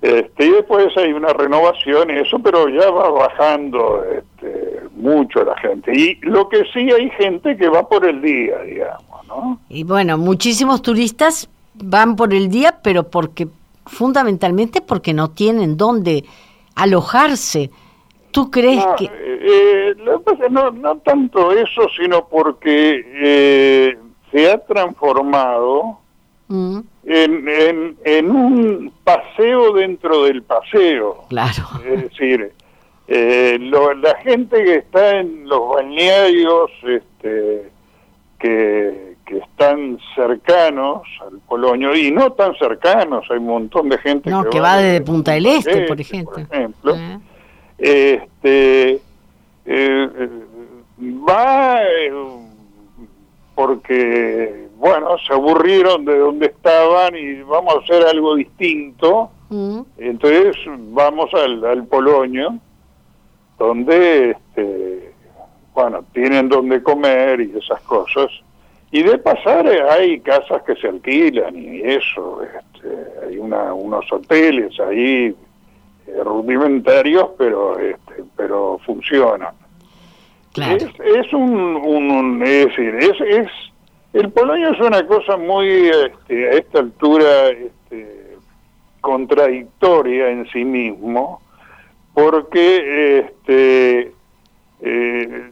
Este, 0.07 0.47
y 0.47 0.51
después 0.51 0.97
hay 0.97 1.13
una 1.13 1.33
renovación 1.33 2.11
y 2.11 2.21
eso, 2.21 2.39
pero 2.39 2.69
ya 2.69 2.89
va 2.91 3.11
bajando 3.11 4.05
este, 4.05 4.81
mucho 4.95 5.43
la 5.43 5.57
gente. 5.59 5.93
Y 5.93 6.15
lo 6.23 6.49
que 6.49 6.63
sí 6.73 6.93
hay 6.93 7.11
gente 7.11 7.57
que 7.57 7.69
va 7.69 7.89
por 7.89 8.07
el 8.07 8.23
día, 8.23 8.61
digamos, 8.61 9.27
¿no? 9.27 9.59
Y 9.69 9.83
bueno, 9.83 10.17
muchísimos 10.17 10.81
turistas 10.81 11.49
van 11.75 12.15
por 12.15 12.33
el 12.33 12.49
día, 12.49 12.79
pero 12.85 13.09
porque 13.09 13.49
fundamentalmente 13.85 14.81
porque 14.81 15.13
no 15.13 15.31
tienen 15.31 15.77
dónde 15.77 16.25
alojarse. 16.77 17.71
¿Tú 18.31 18.49
crees 18.49 18.87
No, 18.87 18.95
que 18.95 19.07
eh, 19.07 19.11
eh, 19.11 19.95
no, 20.51 20.71
no 20.71 20.99
tanto 20.99 21.51
eso, 21.51 21.89
sino 22.01 22.29
porque 22.29 23.05
eh, 23.13 23.99
se 24.31 24.53
ha 24.53 24.59
transformado 24.59 25.99
Mm, 26.49 26.79
en, 27.07 27.49
en, 27.49 27.97
en 28.05 28.31
un 28.31 28.93
paseo 29.05 29.73
dentro 29.73 30.25
del 30.25 30.43
paseo. 30.43 31.25
claro. 31.29 31.65
Es 31.85 32.03
decir, 32.05 32.53
eh, 33.09 33.57
lo- 33.61 33.95
la 33.95 34.15
gente 34.19 34.63
que 34.65 34.75
está 34.77 35.19
en 35.21 35.49
los 35.49 35.69
balnearios 35.75 36.71
este, 36.85 37.71
que, 38.39 39.17
que 39.27 39.39
están 39.39 39.99
cercanos 40.15 41.03
al 41.21 41.39
Poloño 41.49 41.95
y 41.97 42.11
no 42.13 42.33
tan 42.33 42.55
cercanos, 42.57 43.25
hay 43.31 43.39
un 43.39 43.47
montón 43.47 43.89
de 43.89 43.99
gente 43.99 44.31
No, 44.31 44.45
que, 44.45 44.51
que 44.51 44.61
va 44.61 44.77
desde 44.77 45.01
Punta 45.01 45.33
del 45.33 45.47
Este, 45.47 45.83
por 45.83 46.01
ejemplo. 46.01 46.39
ejemplo. 46.39 46.95
Eh, 47.79 48.21
Este, 48.23 48.91
eh, 48.93 49.01
eh, 49.67 50.29
va 51.29 51.81
porque, 53.55 54.66
bueno, 54.77 55.17
se 55.27 55.33
aburrieron 55.33 56.05
de 56.05 56.19
donde 56.19 56.47
estaban 56.47 57.17
y 57.17 57.43
vamos 57.43 57.75
a 57.75 57.79
hacer 57.79 58.07
algo 58.07 58.35
distinto. 58.37 59.31
mm, 59.49 59.81
Entonces 59.99 60.57
vamos 60.91 61.33
al, 61.35 61.65
al 61.65 61.87
Poloño, 61.87 62.59
donde, 63.59 64.31
este, 64.33 65.13
bueno, 65.75 66.05
tienen 66.13 66.49
donde 66.49 66.83
comer 66.83 67.41
y 67.41 67.53
esas 67.59 67.81
cosas. 67.83 68.29
Y 68.93 69.03
de 69.03 69.19
pasar 69.19 69.67
eh, 69.67 69.83
hay 69.91 70.21
casas 70.21 70.63
que 70.63 70.77
se 70.77 70.89
alquilan 70.89 71.57
y 71.57 71.81
eso, 71.83 72.41
este, 72.43 73.27
hay 73.27 73.39
una, 73.39 73.73
unos 73.75 74.11
hoteles 74.13 74.79
ahí 74.81 75.35
eh, 76.07 76.23
rudimentarios, 76.25 77.31
pero, 77.37 77.79
este, 77.79 78.25
pero 78.37 78.79
funcionan. 78.87 79.55
claro. 80.53 80.77
Es, 80.77 80.87
es 81.27 81.33
un, 81.33 81.51
un- 81.77 82.11
un- 82.11 82.43
es 82.43 82.67
decir, 82.67 82.95
es, 82.95 83.21
es 83.23 83.49
el 84.17 84.33
Polonia 84.33 84.71
es 84.71 84.81
una 84.81 85.07
cosa 85.07 85.37
muy 85.37 85.89
este, 85.89 86.49
a 86.49 86.53
esta 86.53 86.79
altura 86.79 87.49
este, 87.49 88.37
contradictoria 89.03 90.31
en 90.31 90.47
sí 90.51 90.65
mismo, 90.65 91.43
porque 92.15 93.19
este, 93.19 94.13
eh, 94.81 95.51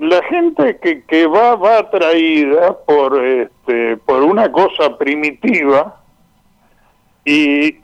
la 0.00 0.22
gente 0.24 0.78
que, 0.78 1.04
que 1.04 1.26
va 1.28 1.54
va 1.54 1.78
atraída 1.78 2.76
por 2.86 3.24
este, 3.24 3.96
por 3.98 4.22
una 4.22 4.50
cosa 4.50 4.98
primitiva 4.98 6.02
y 7.24 7.76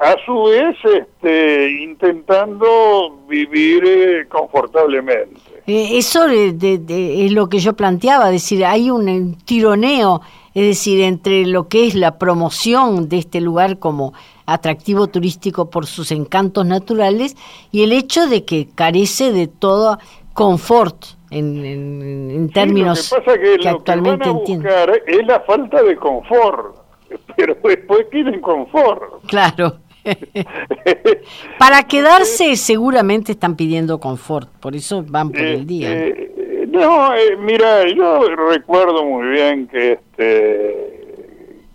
a 0.00 0.16
su 0.26 0.42
vez 0.44 0.76
este, 0.84 1.70
intentando 1.70 3.20
vivir 3.26 3.84
eh, 3.86 4.26
confortablemente. 4.28 5.51
Eh, 5.66 5.98
Eso 5.98 6.26
de- 6.26 6.52
de- 6.52 6.78
de- 6.78 7.26
es 7.26 7.32
lo 7.32 7.48
que 7.48 7.58
yo 7.60 7.74
planteaba, 7.74 8.26
es 8.26 8.32
decir, 8.42 8.64
hay 8.64 8.90
un 8.90 9.36
tironeo, 9.44 10.20
es 10.54 10.66
decir, 10.66 11.00
entre 11.02 11.46
lo 11.46 11.68
que 11.68 11.86
es 11.86 11.94
la 11.94 12.18
promoción 12.18 13.08
de 13.08 13.18
este 13.18 13.40
lugar 13.40 13.78
como 13.78 14.12
atractivo 14.44 15.06
turístico 15.06 15.70
por 15.70 15.86
sus 15.86 16.10
encantos 16.10 16.66
naturales 16.66 17.36
y 17.70 17.82
el 17.84 17.92
hecho 17.92 18.26
de 18.26 18.44
que 18.44 18.68
carece 18.74 19.30
de 19.32 19.46
todo 19.46 19.98
confort 20.34 21.04
en, 21.30 21.64
en- 21.64 22.30
en 22.30 22.48
términos 22.50 22.98
Sí, 23.00 23.14
lo 23.14 23.20
que 23.20 23.24
pasa 23.26 23.38
que, 23.40 23.58
lo 23.58 23.70
actualmente 23.70 24.24
que 24.24 24.28
van 24.30 24.36
a 24.36 24.40
entiendo. 24.40 24.64
buscar 24.68 25.02
es 25.06 25.26
la 25.26 25.40
falta 25.40 25.82
de 25.82 25.96
confort, 25.96 26.76
pero 27.36 27.56
después 27.62 28.06
quieren 28.10 28.40
confort. 28.40 29.24
Claro. 29.26 29.78
Para 31.58 31.84
quedarse 31.84 32.56
seguramente 32.56 33.32
están 33.32 33.56
pidiendo 33.56 34.00
confort, 34.00 34.48
por 34.60 34.74
eso 34.74 35.04
van 35.06 35.30
por 35.30 35.40
el 35.40 35.66
día. 35.66 35.90
¿no? 35.90 35.94
Eh, 35.94 36.32
eh, 36.36 36.66
no, 36.68 37.14
eh, 37.14 37.36
mira, 37.36 37.88
yo 37.88 38.28
recuerdo 38.50 39.04
muy 39.04 39.28
bien 39.28 39.66
que 39.68 39.92
este 39.92 41.02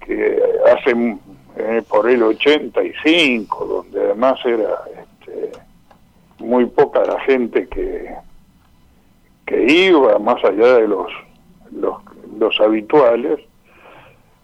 que 0.06 0.42
hace 0.74 1.18
eh, 1.58 1.82
por 1.88 2.10
el 2.10 2.24
85, 2.24 3.66
donde 3.66 4.06
además 4.06 4.40
era 4.46 4.80
este, 5.02 5.52
muy 6.40 6.66
poca 6.66 7.04
la 7.04 7.20
gente 7.22 7.68
que 7.68 8.16
que 9.46 9.72
iba 9.72 10.20
más 10.20 10.44
allá 10.44 10.78
de 10.78 10.88
los 10.88 11.12
los, 11.72 11.98
los 12.40 12.60
habituales. 12.60 13.40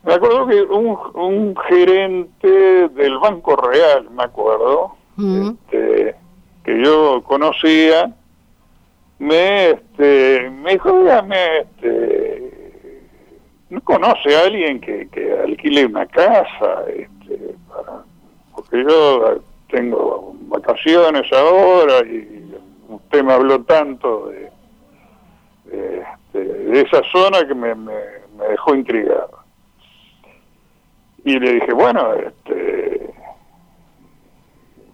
Me 0.03 0.13
acuerdo 0.13 0.47
que 0.47 0.61
un, 0.63 0.97
un 1.15 1.55
gerente 1.69 2.89
del 2.89 3.17
Banco 3.19 3.55
Real, 3.55 4.09
me 4.11 4.23
acuerdo, 4.23 4.95
Mm. 5.15 5.51
este, 5.51 6.15
que 6.63 6.83
yo 6.83 7.21
conocía, 7.23 8.11
me, 9.19 9.69
este, 9.69 10.49
me 10.49 10.71
dijo, 10.71 10.91
dígame, 10.99 11.59
este, 11.59 13.03
¿no 13.69 13.79
conoce 13.81 14.35
a 14.35 14.41
alguien 14.45 14.81
que, 14.81 15.07
que 15.09 15.39
alquile 15.39 15.85
una 15.85 16.07
casa? 16.07 16.83
Este, 16.87 17.53
para- 17.69 18.03
porque 18.55 18.83
yo 18.83 19.39
tengo 19.69 20.33
vacaciones 20.47 21.31
ahora 21.31 21.99
y 22.07 22.51
usted 22.89 23.23
me 23.23 23.33
habló 23.33 23.61
tanto 23.65 24.29
de, 24.29 24.49
de, 25.65 25.99
este, 25.99 26.43
de 26.43 26.81
esa 26.81 27.03
zona 27.11 27.47
que 27.47 27.53
me, 27.53 27.75
me, 27.75 27.93
me 28.35 28.45
dejó 28.49 28.73
intrigado. 28.73 29.42
Y 31.25 31.39
le 31.39 31.53
dije, 31.53 31.73
bueno, 31.73 32.13
este, 32.13 33.09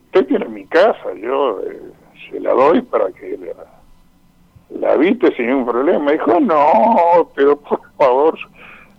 usted 0.06 0.28
tiene 0.28 0.46
mi 0.46 0.66
casa, 0.66 1.14
yo 1.22 1.60
eh, 1.62 1.82
se 2.30 2.40
la 2.40 2.54
doy 2.54 2.82
para 2.82 3.12
que 3.12 3.38
la, 3.38 4.80
la 4.80 4.94
habite 4.94 5.36
sin 5.36 5.48
ningún 5.48 5.66
problema. 5.66 6.12
Dijo, 6.12 6.40
no, 6.40 7.30
pero 7.36 7.60
por 7.60 7.82
favor, 7.98 8.38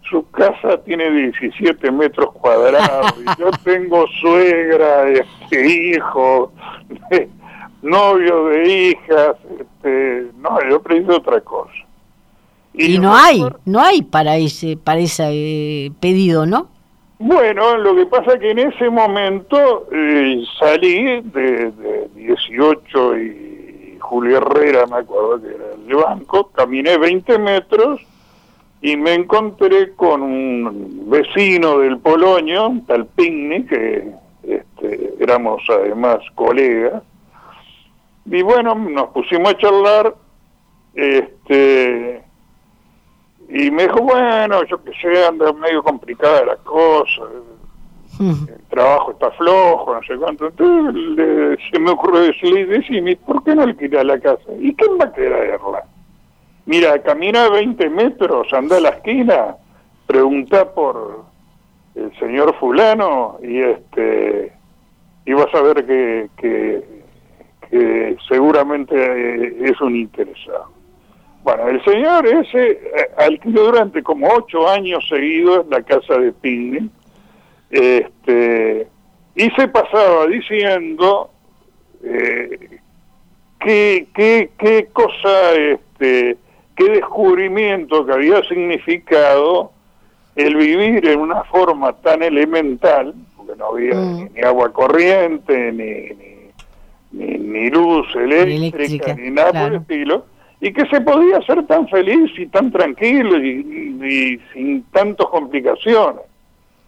su, 0.08 0.28
casa 0.30 0.78
tiene 0.84 1.08
17 1.10 1.90
metros 1.92 2.32
cuadrados 2.32 3.14
y 3.18 3.40
yo 3.40 3.50
tengo 3.64 4.06
suegra, 4.20 5.08
este, 5.08 5.94
hijo, 5.94 6.52
novio 7.82 8.46
de 8.46 8.88
hijas, 8.88 9.36
este, 9.58 10.26
no, 10.36 10.58
yo 10.68 10.82
preciso 10.82 11.16
otra 11.16 11.40
cosa. 11.40 11.72
Y 12.72 12.98
no 12.98 13.14
hay, 13.14 13.44
no 13.64 13.80
hay 13.80 14.02
para 14.02 14.36
ese, 14.36 14.76
para 14.76 15.00
ese 15.00 15.24
eh, 15.28 15.92
pedido, 16.00 16.46
¿no? 16.46 16.68
Bueno, 17.22 17.76
lo 17.76 17.94
que 17.94 18.06
pasa 18.06 18.38
que 18.38 18.52
en 18.52 18.60
ese 18.60 18.88
momento 18.88 19.86
eh, 19.92 20.42
salí 20.58 21.20
de, 21.20 21.70
de 21.70 22.08
18 22.14 23.18
y 23.18 23.98
Julio 24.00 24.38
Herrera, 24.38 24.86
me 24.86 25.00
acuerdo 25.00 25.42
que 25.42 25.48
era 25.48 25.66
el 25.86 25.96
banco, 25.96 26.48
caminé 26.48 26.96
20 26.96 27.38
metros 27.38 28.00
y 28.80 28.96
me 28.96 29.12
encontré 29.12 29.94
con 29.96 30.22
un 30.22 31.10
vecino 31.10 31.80
del 31.80 31.98
Poloño, 31.98 32.70
un 32.70 32.86
tal 32.86 33.04
Pigny, 33.04 33.66
que 33.66 34.12
este, 34.42 35.14
éramos 35.20 35.60
además 35.68 36.20
colegas, 36.34 37.02
y 38.24 38.40
bueno, 38.40 38.74
nos 38.74 39.10
pusimos 39.10 39.52
a 39.52 39.58
charlar, 39.58 40.14
este, 40.94 42.22
y 43.52 43.70
me 43.70 43.84
dijo, 43.84 44.00
bueno, 44.00 44.62
yo 44.64 44.82
que 44.82 44.92
sé, 45.00 45.26
anda 45.26 45.52
medio 45.52 45.82
complicada 45.82 46.44
la 46.44 46.56
cosa, 46.56 47.22
el 48.20 48.64
trabajo 48.68 49.12
está 49.12 49.30
flojo, 49.32 49.94
no 49.94 50.02
sé 50.02 50.16
cuánto. 50.16 50.46
Entonces 50.48 51.58
se 51.70 51.78
me 51.80 51.90
ocurrió 51.90 52.20
decirle, 52.20 52.66
decime, 52.66 53.16
¿por 53.16 53.42
qué 53.42 53.54
no 53.54 53.62
alquilar 53.62 54.04
la 54.04 54.20
casa? 54.20 54.52
¿Y 54.58 54.74
quién 54.74 54.98
va 55.00 55.06
a 55.06 55.12
quererla? 55.12 55.84
Mira, 56.66 57.00
camina 57.02 57.48
20 57.48 57.88
metros, 57.90 58.52
anda 58.52 58.76
a 58.76 58.80
la 58.80 58.90
esquina, 58.90 59.56
pregunta 60.06 60.72
por 60.72 61.24
el 61.94 62.16
señor 62.18 62.54
fulano 62.56 63.38
y 63.42 63.60
este 63.60 64.52
y 65.24 65.32
vas 65.32 65.54
a 65.54 65.62
ver 65.62 65.84
que, 65.86 66.28
que, 67.70 68.16
seguramente 68.28 68.94
eh, 68.94 69.56
es 69.64 69.80
un 69.80 69.96
interesado. 69.96 70.79
Bueno, 71.42 71.68
el 71.68 71.82
señor 71.84 72.26
ese 72.26 72.70
eh, 72.70 73.10
alquiló 73.16 73.64
durante 73.64 74.02
como 74.02 74.28
ocho 74.28 74.68
años 74.68 75.06
seguidos 75.08 75.66
la 75.70 75.82
casa 75.82 76.18
de 76.18 76.32
Pigne 76.32 76.88
este, 77.70 78.88
y 79.34 79.50
se 79.50 79.68
pasaba 79.68 80.26
diciendo 80.26 81.30
eh, 82.02 82.80
qué, 83.60 84.06
qué, 84.14 84.50
qué 84.58 84.88
cosa, 84.92 85.52
este, 85.54 86.36
qué 86.76 86.84
descubrimiento 86.90 88.04
que 88.04 88.12
había 88.12 88.42
significado 88.44 89.72
el 90.34 90.56
vivir 90.56 91.06
en 91.06 91.20
una 91.20 91.44
forma 91.44 91.92
tan 91.92 92.22
elemental, 92.22 93.14
porque 93.36 93.56
no 93.56 93.66
había 93.66 93.94
mm. 93.94 94.30
ni, 94.34 94.40
agua 94.42 94.72
corriente, 94.72 95.72
ni, 95.72 96.48
ni, 97.12 97.38
ni, 97.38 97.70
luz 97.70 98.06
eléctrica, 98.14 99.14
ni 99.14 99.30
nada 99.30 99.52
por 99.52 99.72
el 99.72 99.80
estilo, 99.80 100.24
y 100.60 100.72
que 100.72 100.86
se 100.86 101.00
podía 101.00 101.40
ser 101.42 101.66
tan 101.66 101.88
feliz 101.88 102.30
y 102.38 102.46
tan 102.46 102.70
tranquilo 102.70 103.38
y 103.38 104.40
sin 104.52 104.82
tantas 104.92 105.26
complicaciones. 105.28 106.30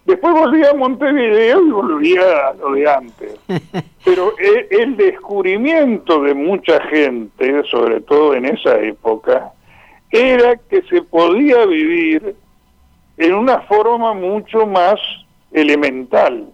Después 0.04 0.34
volví 0.34 0.64
a 0.64 0.74
Montevideo 0.74 1.64
y 1.64 1.70
volví 1.70 2.16
a 2.16 2.52
lo 2.54 2.72
de 2.72 2.90
antes. 2.90 3.38
Pero 4.04 4.32
e, 4.38 4.66
el 4.70 4.96
descubrimiento 4.96 6.20
de 6.22 6.34
mucha 6.34 6.80
gente, 6.86 7.62
sobre 7.70 8.00
todo 8.00 8.34
en 8.34 8.46
esa 8.46 8.80
época, 8.80 9.52
era 10.10 10.56
que 10.56 10.82
se 10.82 11.02
podía 11.02 11.64
vivir 11.66 12.34
en 13.16 13.34
una 13.34 13.60
forma 13.60 14.12
mucho 14.12 14.66
más 14.66 14.98
elemental 15.52 16.46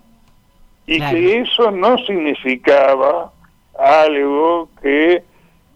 y 0.86 1.00
que 1.00 1.40
eso 1.40 1.70
no 1.70 1.96
significaba 1.98 3.32
algo 3.78 4.68
que 4.82 5.22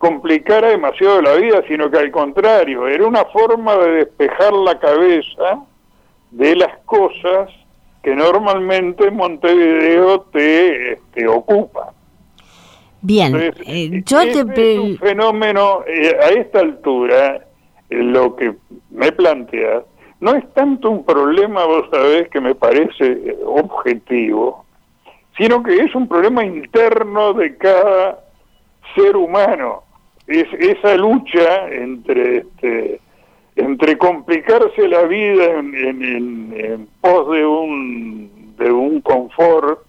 complicara 0.02 0.70
demasiado 0.70 1.22
la 1.22 1.34
vida, 1.34 1.62
sino 1.68 1.88
que 1.88 1.96
al 1.96 2.10
contrario, 2.10 2.88
era 2.88 3.06
una 3.06 3.24
forma 3.26 3.76
de 3.76 3.92
despejar 3.98 4.52
la 4.52 4.76
cabeza 4.80 5.62
de 6.32 6.56
las 6.56 6.76
cosas 6.86 7.48
que 8.02 8.12
normalmente 8.12 9.12
Montevideo 9.12 10.22
te, 10.32 10.98
te 11.14 11.28
ocupa. 11.28 11.92
Bien, 13.00 13.52
eh, 13.64 14.02
yo 14.04 14.22
te... 14.52 14.74
Es 14.74 14.80
un 14.80 14.98
fenómeno, 14.98 15.84
eh, 15.86 16.16
a 16.20 16.30
esta 16.30 16.58
altura, 16.58 17.36
eh, 17.88 17.94
lo 17.94 18.34
que 18.34 18.56
me 18.90 19.12
planteas, 19.12 19.84
no 20.18 20.34
es 20.34 20.52
tanto 20.52 20.90
un 20.90 21.04
problema, 21.04 21.64
vos 21.64 21.88
sabés, 21.92 22.28
que 22.28 22.40
me 22.40 22.56
parece 22.56 23.36
objetivo, 23.46 24.64
sino 25.38 25.62
que 25.62 25.76
es 25.76 25.94
un 25.94 26.08
problema 26.08 26.44
interno 26.44 27.34
de 27.34 27.56
cada 27.56 28.18
ser 28.96 29.16
humano. 29.16 29.84
Es 30.32 30.48
esa 30.54 30.96
lucha 30.96 31.68
entre 31.70 32.38
este, 32.38 33.00
entre 33.54 33.98
complicarse 33.98 34.88
la 34.88 35.02
vida 35.02 35.44
en, 35.58 36.88
pos 37.02 37.30
de 37.32 37.44
un, 37.44 38.54
de 38.56 38.72
un 38.72 39.02
confort 39.02 39.80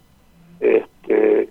este, 0.60 1.48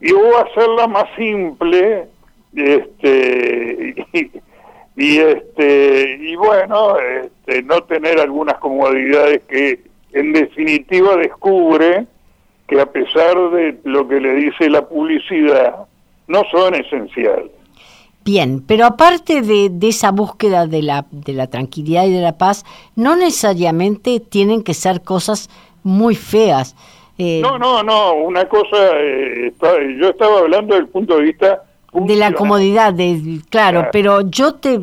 y 0.00 0.12
o 0.12 0.38
hacerla 0.38 0.86
más 0.86 1.06
simple 1.16 2.06
este, 2.54 4.06
y, 4.96 5.18
este 5.18 6.18
y 6.20 6.36
bueno 6.36 6.98
este, 6.98 7.64
no 7.64 7.82
tener 7.82 8.20
algunas 8.20 8.58
comodidades 8.58 9.42
que 9.48 9.80
en 10.12 10.32
definitiva 10.32 11.16
descubre 11.16 12.06
que 12.68 12.80
a 12.80 12.86
pesar 12.86 13.36
de 13.50 13.76
lo 13.82 14.06
que 14.06 14.20
le 14.20 14.34
dice 14.36 14.70
la 14.70 14.88
publicidad 14.88 15.88
no 16.28 16.44
son 16.52 16.76
esenciales 16.76 17.59
Bien, 18.24 18.62
pero 18.66 18.84
aparte 18.84 19.40
de, 19.40 19.70
esa 19.82 20.10
búsqueda 20.10 20.66
de 20.66 20.82
la, 20.82 21.06
de 21.10 21.32
la 21.32 21.46
tranquilidad 21.46 22.04
y 22.04 22.12
de 22.12 22.20
la 22.20 22.36
paz, 22.36 22.64
no 22.94 23.16
necesariamente 23.16 24.20
tienen 24.20 24.62
que 24.62 24.74
ser 24.74 25.02
cosas 25.02 25.48
muy 25.82 26.14
feas. 26.14 26.76
Eh, 27.16 27.40
no, 27.42 27.58
no, 27.58 27.82
no, 27.82 28.14
una 28.14 28.46
cosa, 28.46 28.76
eh, 28.76 29.52
yo 29.98 30.08
estaba 30.10 30.40
hablando 30.40 30.74
del 30.74 30.88
punto 30.88 31.16
de 31.16 31.22
vista... 31.22 31.62
De 31.92 32.14
la 32.14 32.32
comodidad, 32.32 32.92
de, 32.94 33.40
claro, 33.48 33.88
pero 33.90 34.20
yo 34.20 34.54
te, 34.54 34.78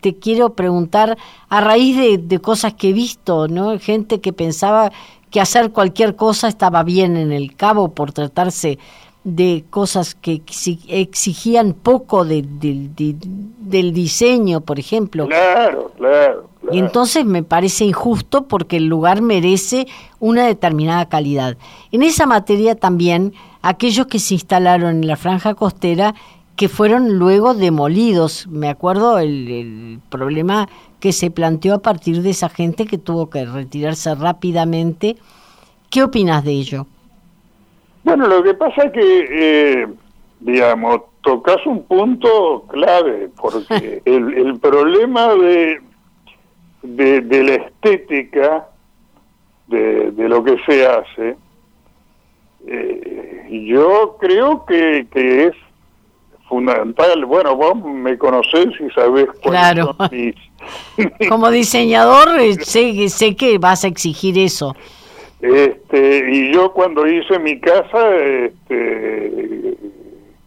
te 0.00 0.16
quiero 0.16 0.54
preguntar, 0.54 1.18
a 1.50 1.60
raíz 1.60 1.94
de, 1.98 2.16
de 2.16 2.38
cosas 2.38 2.72
que 2.72 2.88
he 2.88 2.92
visto, 2.94 3.48
¿no? 3.48 3.78
Gente 3.78 4.22
que 4.22 4.32
pensaba 4.32 4.90
que 5.30 5.42
hacer 5.42 5.72
cualquier 5.72 6.16
cosa 6.16 6.48
estaba 6.48 6.82
bien 6.84 7.18
en 7.18 7.32
el 7.32 7.54
cabo 7.54 7.90
por 7.90 8.12
tratarse 8.12 8.78
de 9.24 9.64
cosas 9.68 10.14
que 10.14 10.42
exigían 10.88 11.74
poco 11.74 12.24
de, 12.24 12.44
del 12.46 13.92
diseño, 13.92 14.60
por 14.60 14.78
ejemplo. 14.78 15.26
Claro, 15.26 15.92
claro, 15.96 16.48
Y 16.70 16.78
entonces 16.78 17.24
me 17.24 17.42
parece 17.42 17.84
injusto 17.84 18.46
porque 18.46 18.76
el 18.78 18.86
lugar 18.86 19.20
merece 19.20 19.86
una 20.18 20.46
determinada 20.46 21.08
calidad. 21.08 21.56
En 21.92 22.02
esa 22.02 22.26
materia 22.26 22.74
también 22.74 23.34
aquellos 23.60 24.06
que 24.06 24.18
se 24.18 24.34
instalaron 24.34 24.96
en 24.96 25.06
la 25.06 25.16
franja 25.16 25.54
costera 25.54 26.14
que 26.56 26.68
fueron 26.68 27.18
luego 27.18 27.54
demolidos. 27.54 28.46
Me 28.48 28.68
acuerdo 28.68 29.18
el, 29.18 29.48
el 29.48 30.00
problema 30.08 30.68
que 31.00 31.12
se 31.12 31.30
planteó 31.30 31.74
a 31.74 31.82
partir 31.82 32.22
de 32.22 32.30
esa 32.30 32.48
gente 32.48 32.86
que 32.86 32.98
tuvo 32.98 33.30
que 33.30 33.44
retirarse 33.44 34.14
rápidamente. 34.14 35.16
¿Qué 35.90 36.02
opinas 36.02 36.44
de 36.44 36.52
ello? 36.52 36.86
Bueno, 38.04 38.26
lo 38.26 38.42
que 38.42 38.54
pasa 38.54 38.84
es 38.84 38.92
que, 38.92 39.26
eh, 39.82 39.88
digamos, 40.40 41.02
tocas 41.22 41.64
un 41.66 41.84
punto 41.84 42.64
clave, 42.68 43.30
porque 43.40 44.02
el, 44.04 44.58
problema 44.60 45.34
de, 45.34 45.80
de, 46.82 47.42
la 47.44 47.54
estética 47.54 48.68
de, 49.66 50.12
lo 50.28 50.42
que 50.42 50.56
se 50.66 50.86
hace, 50.86 51.36
eh, 52.66 53.64
yo 53.66 54.16
creo 54.20 54.64
que, 54.64 55.06
que 55.12 55.46
es 55.46 55.54
fundamental. 56.48 57.24
Bueno, 57.26 57.54
vos 57.54 57.76
me 57.84 58.16
conocés 58.18 58.68
y 58.80 58.90
sabés 58.94 59.26
claro. 59.42 59.96
Como 61.28 61.50
diseñador 61.50 62.28
sé, 62.64 63.08
sé 63.08 63.36
que 63.36 63.58
vas 63.58 63.84
a 63.84 63.88
exigir 63.88 64.38
eso. 64.38 64.74
Este, 65.40 66.30
y 66.30 66.52
yo 66.52 66.72
cuando 66.72 67.06
hice 67.06 67.38
mi 67.38 67.60
casa, 67.60 68.14
este, 68.16 69.76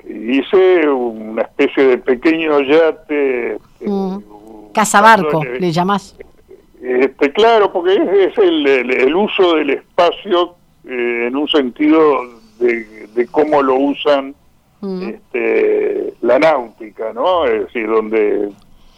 hice 0.06 0.90
una 0.90 1.44
especie 1.44 1.84
de 1.86 1.98
pequeño 1.98 2.60
yate. 2.62 3.56
Este, 3.56 3.90
mm. 3.90 4.24
Casa 4.74 5.02
barco, 5.02 5.44
le, 5.44 5.72
llamas 5.72 6.18
Este, 6.82 7.32
claro, 7.34 7.72
porque 7.74 7.94
es, 7.94 8.38
el, 8.38 8.68
el, 8.68 9.16
uso 9.16 9.56
del 9.56 9.72
espacio 9.72 10.56
eh, 10.86 11.26
en 11.28 11.36
un 11.36 11.48
sentido 11.48 12.22
de, 12.60 13.08
de 13.14 13.28
cómo 13.28 13.62
lo 13.62 13.76
usan 13.76 14.34
mm. 14.82 15.02
este, 15.04 16.14
la 16.22 16.40
náutica, 16.40 17.12
¿no? 17.14 17.46
Es 17.46 17.66
decir, 17.66 17.88
donde 17.88 18.50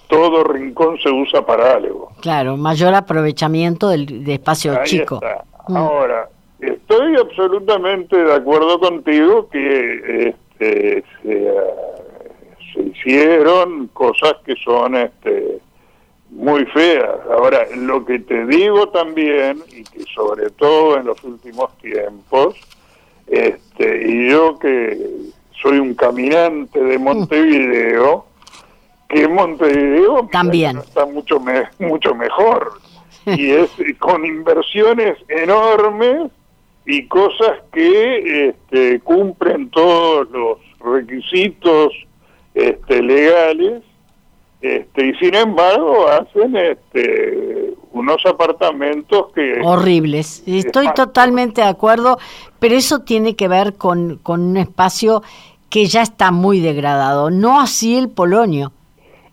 todo 0.07 0.43
rincón 0.43 0.97
se 1.01 1.09
usa 1.09 1.43
para 1.45 1.73
algo. 1.73 2.11
Claro, 2.21 2.55
mayor 2.55 2.93
aprovechamiento 2.93 3.89
del, 3.89 4.29
espacio 4.29 4.83
chico. 4.83 5.19
Mm. 5.67 5.77
Ahora, 5.77 6.29
estoy 6.59 7.15
absolutamente 7.15 8.17
de 8.17 8.33
acuerdo 8.33 8.79
contigo 8.79 9.49
que 9.49 10.29
este, 10.29 11.03
se, 11.21 11.53
hicieron 12.81 13.87
cosas 13.87 14.35
que 14.45 14.55
son 14.63 14.95
este, 14.95 15.59
muy 16.29 16.65
feas. 16.67 17.19
Ahora, 17.31 17.65
lo 17.75 18.05
que 18.05 18.19
te 18.19 18.45
digo 18.45 18.89
también, 18.89 19.63
y 19.71 19.83
que 19.83 20.03
sobre 20.13 20.49
todo 20.51 20.97
en 20.97 21.05
los 21.05 21.23
últimos 21.23 21.77
tiempos, 21.77 22.55
este, 23.27 24.07
y 24.07 24.29
yo 24.29 24.57
que 24.59 24.97
soy 25.61 25.79
un 25.79 25.93
caminante 25.93 26.79
de 26.83 26.97
Montevideo, 26.97 28.25
que 29.07 29.27
Montevideo 29.27 30.27
también 30.31 30.77
está 30.79 31.05
mucho, 31.05 31.39
mucho 31.79 32.15
mejor 32.15 32.73
y 33.37 33.51
es 33.51 33.69
con 33.99 34.25
inversiones 34.25 35.17
enormes 35.27 36.31
y 36.85 37.07
cosas 37.07 37.59
que 37.71 38.49
este, 38.49 38.99
cumplen 39.01 39.69
todos 39.69 40.29
los 40.31 40.57
requisitos 40.79 41.93
este, 42.53 43.01
legales 43.01 43.83
Este, 44.61 45.07
y 45.07 45.13
sin 45.15 45.35
embargo 45.35 46.07
hacen 46.07 46.55
este, 46.55 47.73
unos 47.91 48.25
apartamentos 48.25 49.31
que... 49.33 49.59
Horribles. 49.61 50.43
Estoy 50.45 50.87
totalmente 50.93 51.61
de 51.61 51.67
acuerdo, 51.67 52.17
pero 52.59 52.75
eso 52.75 52.99
tiene 52.99 53.35
que 53.35 53.49
ver 53.49 53.73
con, 53.73 54.19
con 54.23 54.41
un 54.41 54.57
espacio 54.57 55.21
que 55.69 55.87
ya 55.87 56.01
está 56.01 56.31
muy 56.31 56.59
degradado, 56.59 57.29
no 57.29 57.59
así 57.59 57.97
el 57.97 58.09
Polonio. 58.09 58.71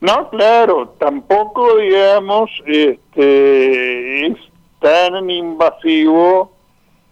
No, 0.00 0.30
claro, 0.30 0.94
tampoco, 0.98 1.76
digamos, 1.76 2.50
este, 2.64 4.26
es 4.28 4.38
tan 4.80 5.28
invasivo 5.28 6.52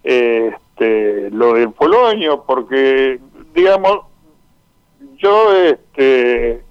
este, 0.02 1.30
lo 1.30 1.52
del 1.52 1.70
Polonio, 1.72 2.44
porque, 2.46 3.20
digamos, 3.54 4.00
yo 5.18 5.54
este, 5.64 6.62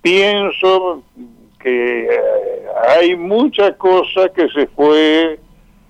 pienso 0.00 1.02
que 1.60 2.04
eh, 2.04 2.20
hay 2.96 3.14
mucha 3.14 3.76
cosa 3.76 4.30
que 4.30 4.48
se 4.48 4.66
fue 4.68 5.38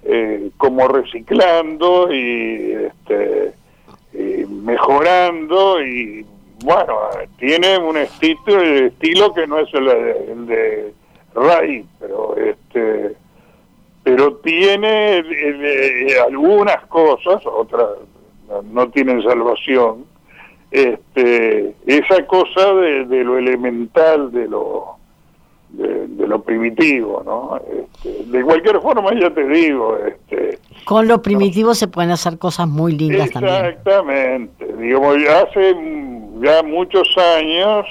eh, 0.03 0.51
como 0.57 0.89
reciclando 0.89 2.13
y, 2.13 2.73
este, 2.89 3.55
mejorando 4.49 5.81
y 5.81 6.27
bueno, 6.65 6.95
tiene 7.39 7.79
un 7.79 7.97
estilo, 7.97 8.61
estilo 8.61 9.33
que 9.35 9.47
no 9.47 9.59
es 9.59 9.73
el, 9.75 10.47
de 10.47 10.95
Ray, 11.35 11.87
pero 12.01 12.37
este 12.37 13.17
pero 14.03 14.37
tiene 14.37 15.19
eh, 15.19 16.17
algunas 16.27 16.85
cosas, 16.87 17.43
otras 17.47 17.87
no 18.71 18.89
tienen 18.91 19.23
salvación, 19.23 20.05
este, 20.71 21.75
esa 21.87 22.27
cosa 22.27 22.75
de, 22.75 23.25
lo 23.25 23.39
elemental, 23.39 24.31
de 24.31 24.47
lo 24.47 24.97
de, 25.71 26.27
lo 26.27 26.43
primitivo, 26.43 27.23
¿no? 27.25 27.57
Este, 27.57 28.25
de 28.25 28.43
cualquier 28.43 28.81
forma, 28.81 29.11
ya 29.19 29.31
te 29.31 29.47
digo, 29.49 29.97
este, 30.07 30.59
con 30.85 31.09
lo 31.09 31.23
primitivo 31.23 31.75
se 31.75 31.89
pueden 31.89 32.11
hacer 32.11 32.39
cosas 32.39 32.69
muy 32.69 32.93
lindas 32.93 33.31
también. 33.31 33.65
Exactamente, 33.65 34.67
digamos, 34.77 35.17
hace 35.17 35.75
ya 36.45 36.63
muchos 36.63 37.09
años, 37.17 37.87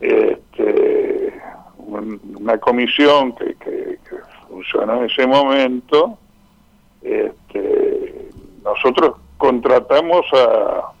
este, 0.00 1.32
una 1.86 2.58
comisión 2.58 3.32
que, 3.34 3.54
que, 3.54 3.98
funcionó 4.48 4.98
en 4.98 5.10
ese 5.10 5.26
momento, 5.26 6.18
este, 7.02 8.30
nosotros 8.62 9.16
contratamos 9.38 10.26
a 10.34 10.92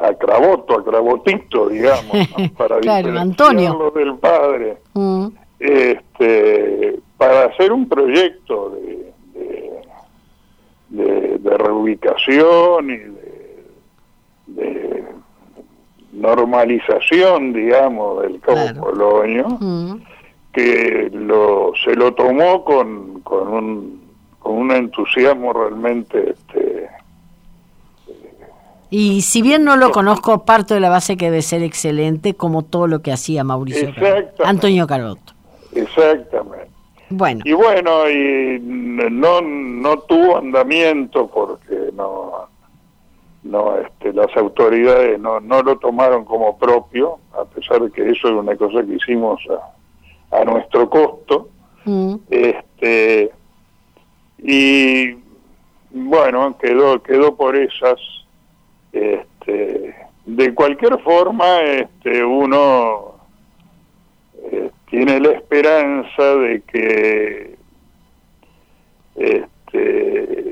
a 0.00 0.12
Cravoto, 0.14 0.78
a 0.78 0.84
Cravotito, 0.84 1.68
digamos, 1.68 2.28
para 2.56 2.78
claro, 2.80 3.18
Antonio. 3.18 3.92
del 3.94 4.16
padre, 4.16 4.78
mm. 4.94 5.26
este, 5.58 6.98
para 7.16 7.46
hacer 7.46 7.72
un 7.72 7.88
proyecto 7.88 8.70
de, 8.70 9.12
de, 11.38 11.56
reubicación 11.58 12.90
y 12.90 12.96
de, 14.52 15.04
normalización, 16.16 17.52
digamos, 17.52 18.22
del 18.22 18.40
Cabo 18.40 18.80
Polonio, 18.80 19.48
mm. 19.60 20.02
que 20.52 21.10
lo, 21.12 21.72
se 21.84 21.94
lo 21.94 22.14
tomó 22.14 22.64
con, 22.64 23.20
con, 23.20 23.48
un, 23.48 24.02
con 24.38 24.54
un 24.54 24.70
entusiasmo 24.72 25.52
realmente 25.52 26.30
este, 26.30 26.88
y 28.90 29.22
si 29.22 29.42
bien 29.42 29.64
no 29.64 29.76
lo 29.76 29.90
conozco, 29.90 30.44
parto 30.44 30.74
de 30.74 30.80
la 30.80 30.88
base 30.88 31.16
que 31.16 31.26
debe 31.26 31.42
ser 31.42 31.62
excelente, 31.62 32.34
como 32.34 32.62
todo 32.62 32.86
lo 32.86 33.02
que 33.02 33.12
hacía 33.12 33.42
Mauricio 33.42 33.92
Antonio 34.44 34.86
Carotto. 34.86 35.32
Exactamente. 35.74 36.70
Bueno. 37.10 37.42
Y 37.44 37.52
bueno, 37.52 38.08
y 38.08 38.58
no, 38.60 39.40
no 39.40 39.98
tuvo 40.00 40.38
andamiento 40.38 41.28
porque 41.28 41.90
no, 41.94 42.48
no 43.46 43.78
este, 43.78 44.12
las 44.12 44.34
autoridades 44.36 45.18
no, 45.20 45.40
no 45.40 45.62
lo 45.62 45.78
tomaron 45.78 46.24
como 46.24 46.58
propio, 46.58 47.18
a 47.32 47.44
pesar 47.44 47.80
de 47.82 47.90
que 47.90 48.10
eso 48.10 48.28
es 48.28 48.34
una 48.34 48.56
cosa 48.56 48.84
que 48.84 48.94
hicimos 48.94 49.40
a, 49.50 50.40
a 50.40 50.44
nuestro 50.44 50.88
costo. 50.90 51.48
Mm. 51.84 52.16
Este, 52.30 53.30
y 54.38 55.16
bueno, 55.90 56.56
quedó, 56.58 57.02
quedó 57.02 57.36
por 57.36 57.56
esas 57.56 57.98
este, 58.92 59.94
de 60.24 60.54
cualquier 60.54 60.98
forma, 61.02 61.60
este, 61.60 62.24
uno 62.24 63.14
eh, 64.50 64.70
tiene 64.90 65.20
la 65.20 65.32
esperanza 65.32 66.34
de 66.36 66.62
que, 66.62 67.56
este, 69.16 70.45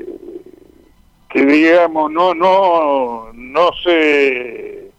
que 1.35 1.45
digamos, 1.45 2.09
no, 2.13 2.33
no, 2.33 3.33
no 3.33 3.69
se 3.83 4.89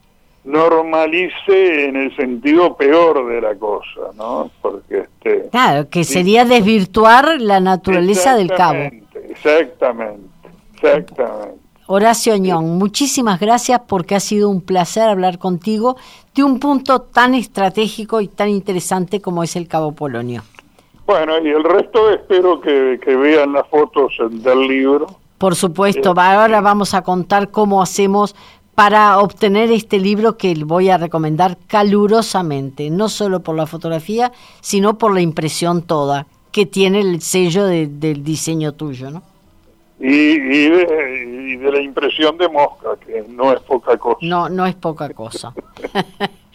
normalice 0.44 1.86
en 1.86 1.96
el 1.96 2.14
sentido 2.14 2.76
peor 2.76 3.26
de 3.26 3.40
la 3.40 3.54
cosa, 3.54 4.12
¿no? 4.14 4.50
Porque 4.60 4.98
este, 4.98 5.48
claro, 5.48 5.88
que 5.88 6.04
sería 6.04 6.44
desvirtuar 6.44 7.40
la 7.40 7.58
naturaleza 7.58 8.36
del 8.36 8.48
cabo. 8.48 8.80
Exactamente, 9.30 10.28
exactamente. 10.74 11.58
Horacio 11.86 12.34
Añón, 12.34 12.76
muchísimas 12.76 13.40
gracias 13.40 13.80
porque 13.88 14.14
ha 14.14 14.20
sido 14.20 14.50
un 14.50 14.60
placer 14.60 15.04
hablar 15.04 15.38
contigo 15.38 15.96
de 16.34 16.44
un 16.44 16.60
punto 16.60 17.00
tan 17.00 17.32
estratégico 17.34 18.20
y 18.20 18.28
tan 18.28 18.50
interesante 18.50 19.22
como 19.22 19.42
es 19.42 19.56
el 19.56 19.68
Cabo 19.68 19.92
Polonio. 19.92 20.42
Bueno, 21.06 21.38
y 21.38 21.48
el 21.48 21.64
resto 21.64 22.10
espero 22.10 22.60
que, 22.60 22.98
vean 23.06 23.54
las 23.54 23.66
fotos 23.68 24.12
del 24.28 24.68
libro. 24.68 25.06
Por 25.38 25.54
supuesto, 25.54 26.14
ahora 26.16 26.60
vamos 26.60 26.94
a 26.94 27.02
contar 27.02 27.50
cómo 27.50 27.82
hacemos 27.82 28.34
para 28.74 29.18
obtener 29.18 29.70
este 29.70 29.98
libro 29.98 30.36
que 30.36 30.54
voy 30.64 30.90
a 30.90 30.98
recomendar 30.98 31.56
calurosamente, 31.66 32.90
no 32.90 33.08
solo 33.08 33.40
por 33.40 33.56
la 33.56 33.66
fotografía, 33.66 34.32
sino 34.60 34.98
por 34.98 35.14
la 35.14 35.20
impresión 35.20 35.82
toda, 35.82 36.26
que 36.52 36.66
tiene 36.66 37.00
el 37.00 37.22
sello 37.22 37.66
del 37.66 38.22
diseño 38.22 38.72
tuyo, 38.72 39.10
¿no? 39.10 39.22
y, 39.98 40.06
y, 40.08 41.56
de, 41.56 41.70
la 41.72 41.80
impresión 41.80 42.36
de 42.36 42.48
mosca, 42.48 42.96
que 43.04 43.24
no 43.28 43.52
es 43.52 43.60
poca 43.60 43.96
cosa. 43.96 44.18
No, 44.20 44.48
no 44.48 44.66
es 44.66 44.74
poca 44.74 45.08
cosa. 45.10 45.54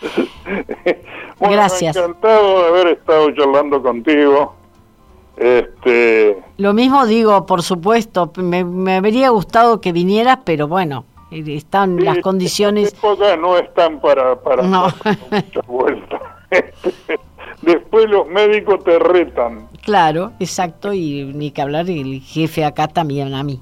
bueno, 1.40 1.56
Gracias. 1.56 1.96
Encantado 1.96 2.62
de 2.62 2.68
haber 2.68 2.88
estado 2.98 3.32
charlando 3.32 3.82
contigo. 3.82 4.56
Este... 5.38 6.44
Lo 6.58 6.74
mismo 6.74 7.06
digo, 7.06 7.46
por 7.46 7.64
supuesto, 7.64 8.32
me, 8.36 8.64
me 8.64 8.96
habría 8.98 9.30
gustado 9.30 9.82
que 9.82 9.92
vinieras, 9.92 10.40
pero 10.46 10.68
bueno, 10.68 11.06
están 11.32 12.04
las 12.04 12.20
condiciones... 12.20 12.96
no 13.40 13.58
están 13.58 14.00
para, 14.00 14.36
para 14.42 14.64
no. 14.64 14.88
muchas 15.32 15.68
vueltas. 15.68 16.22
Después 17.62 18.10
los 18.10 18.28
médicos 18.28 18.84
te 18.84 18.98
retan. 19.00 19.68
Claro, 19.84 20.32
exacto, 20.40 20.94
y 20.94 21.24
ni 21.26 21.52
que 21.52 21.62
hablar 21.62 21.90
el 21.90 22.22
jefe 22.22 22.66
acá 22.66 22.88
también 22.88 23.34
a 23.34 23.44
mí. 23.44 23.62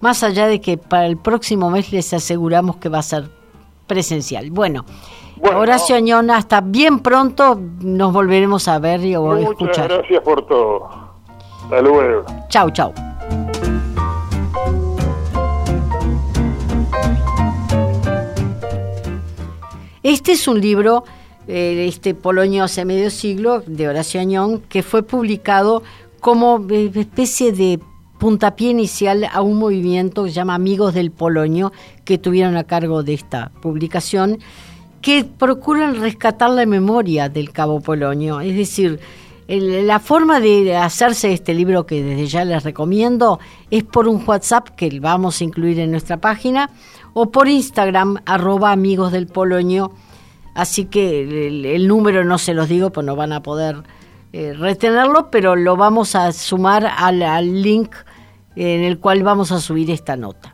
Más 0.00 0.22
allá 0.22 0.46
de 0.46 0.60
que 0.60 0.78
para 0.78 1.06
el 1.06 1.16
próximo 1.16 1.70
mes 1.70 1.92
les 1.92 2.12
aseguramos 2.12 2.76
que 2.76 2.88
va 2.88 2.98
a 2.98 3.02
ser 3.02 3.30
presencial. 3.86 4.50
Bueno, 4.50 4.84
Horacio 5.42 5.96
Añón, 5.96 6.30
hasta 6.30 6.60
bien 6.60 7.00
pronto 7.00 7.58
nos 7.80 8.12
volveremos 8.12 8.68
a 8.68 8.78
ver 8.78 9.04
y 9.04 9.14
a 9.14 9.18
escuchar. 9.40 9.88
gracias 9.88 10.20
por 10.22 10.46
todo. 10.46 11.01
Hasta 11.72 11.88
luego. 11.88 12.26
Chau, 12.50 12.70
chau. 12.70 12.92
Este 20.02 20.32
es 20.32 20.46
un 20.46 20.60
libro 20.60 21.04
eh, 21.48 21.86
este 21.88 22.14
Polonio 22.14 22.64
hace 22.64 22.84
medio 22.84 23.08
siglo, 23.08 23.62
de 23.66 23.88
Horacio 23.88 24.20
Añón, 24.20 24.60
que 24.68 24.82
fue 24.82 25.02
publicado 25.02 25.82
como 26.20 26.62
eh, 26.68 26.90
especie 26.94 27.52
de 27.52 27.80
puntapié 28.18 28.68
inicial 28.68 29.26
a 29.32 29.40
un 29.40 29.58
movimiento 29.58 30.24
que 30.24 30.28
se 30.28 30.34
llama 30.34 30.54
Amigos 30.54 30.92
del 30.92 31.10
Polonio, 31.10 31.72
que 32.04 32.18
tuvieron 32.18 32.58
a 32.58 32.64
cargo 32.64 33.02
de 33.02 33.14
esta 33.14 33.50
publicación, 33.62 34.40
que 35.00 35.24
procuran 35.24 35.98
rescatar 35.98 36.50
la 36.50 36.66
memoria 36.66 37.30
del 37.30 37.50
Cabo 37.50 37.80
Polonio. 37.80 38.42
Es 38.42 38.56
decir, 38.56 39.00
la 39.48 39.98
forma 39.98 40.40
de 40.40 40.76
hacerse 40.76 41.32
este 41.32 41.54
libro 41.54 41.84
que 41.84 42.02
desde 42.02 42.26
ya 42.26 42.44
les 42.44 42.62
recomiendo 42.62 43.40
es 43.70 43.84
por 43.84 44.08
un 44.08 44.22
WhatsApp 44.26 44.70
que 44.70 45.00
vamos 45.00 45.40
a 45.40 45.44
incluir 45.44 45.78
en 45.80 45.90
nuestra 45.90 46.16
página 46.16 46.70
o 47.12 47.30
por 47.30 47.48
Instagram 47.48 48.18
arroba 48.24 48.72
amigos 48.72 49.12
del 49.12 49.26
Polonio 49.26 49.92
Así 50.54 50.84
que 50.84 51.46
el, 51.74 51.88
número 51.88 52.24
no 52.24 52.38
se 52.38 52.54
los 52.54 52.68
digo, 52.68 52.90
pues 52.90 53.06
no 53.06 53.16
van 53.16 53.32
a 53.32 53.42
poder 53.42 53.82
eh, 54.32 54.52
retenerlo, 54.52 55.30
pero 55.30 55.56
lo 55.56 55.76
vamos 55.76 56.14
a 56.14 56.32
sumar 56.32 56.86
al, 56.86 57.22
al 57.22 57.62
link 57.62 57.94
en 58.54 58.82
el 58.82 58.98
cual 58.98 59.22
vamos 59.22 59.50
a 59.50 59.60
subir 59.60 59.90
esta 59.90 60.16
nota. 60.16 60.51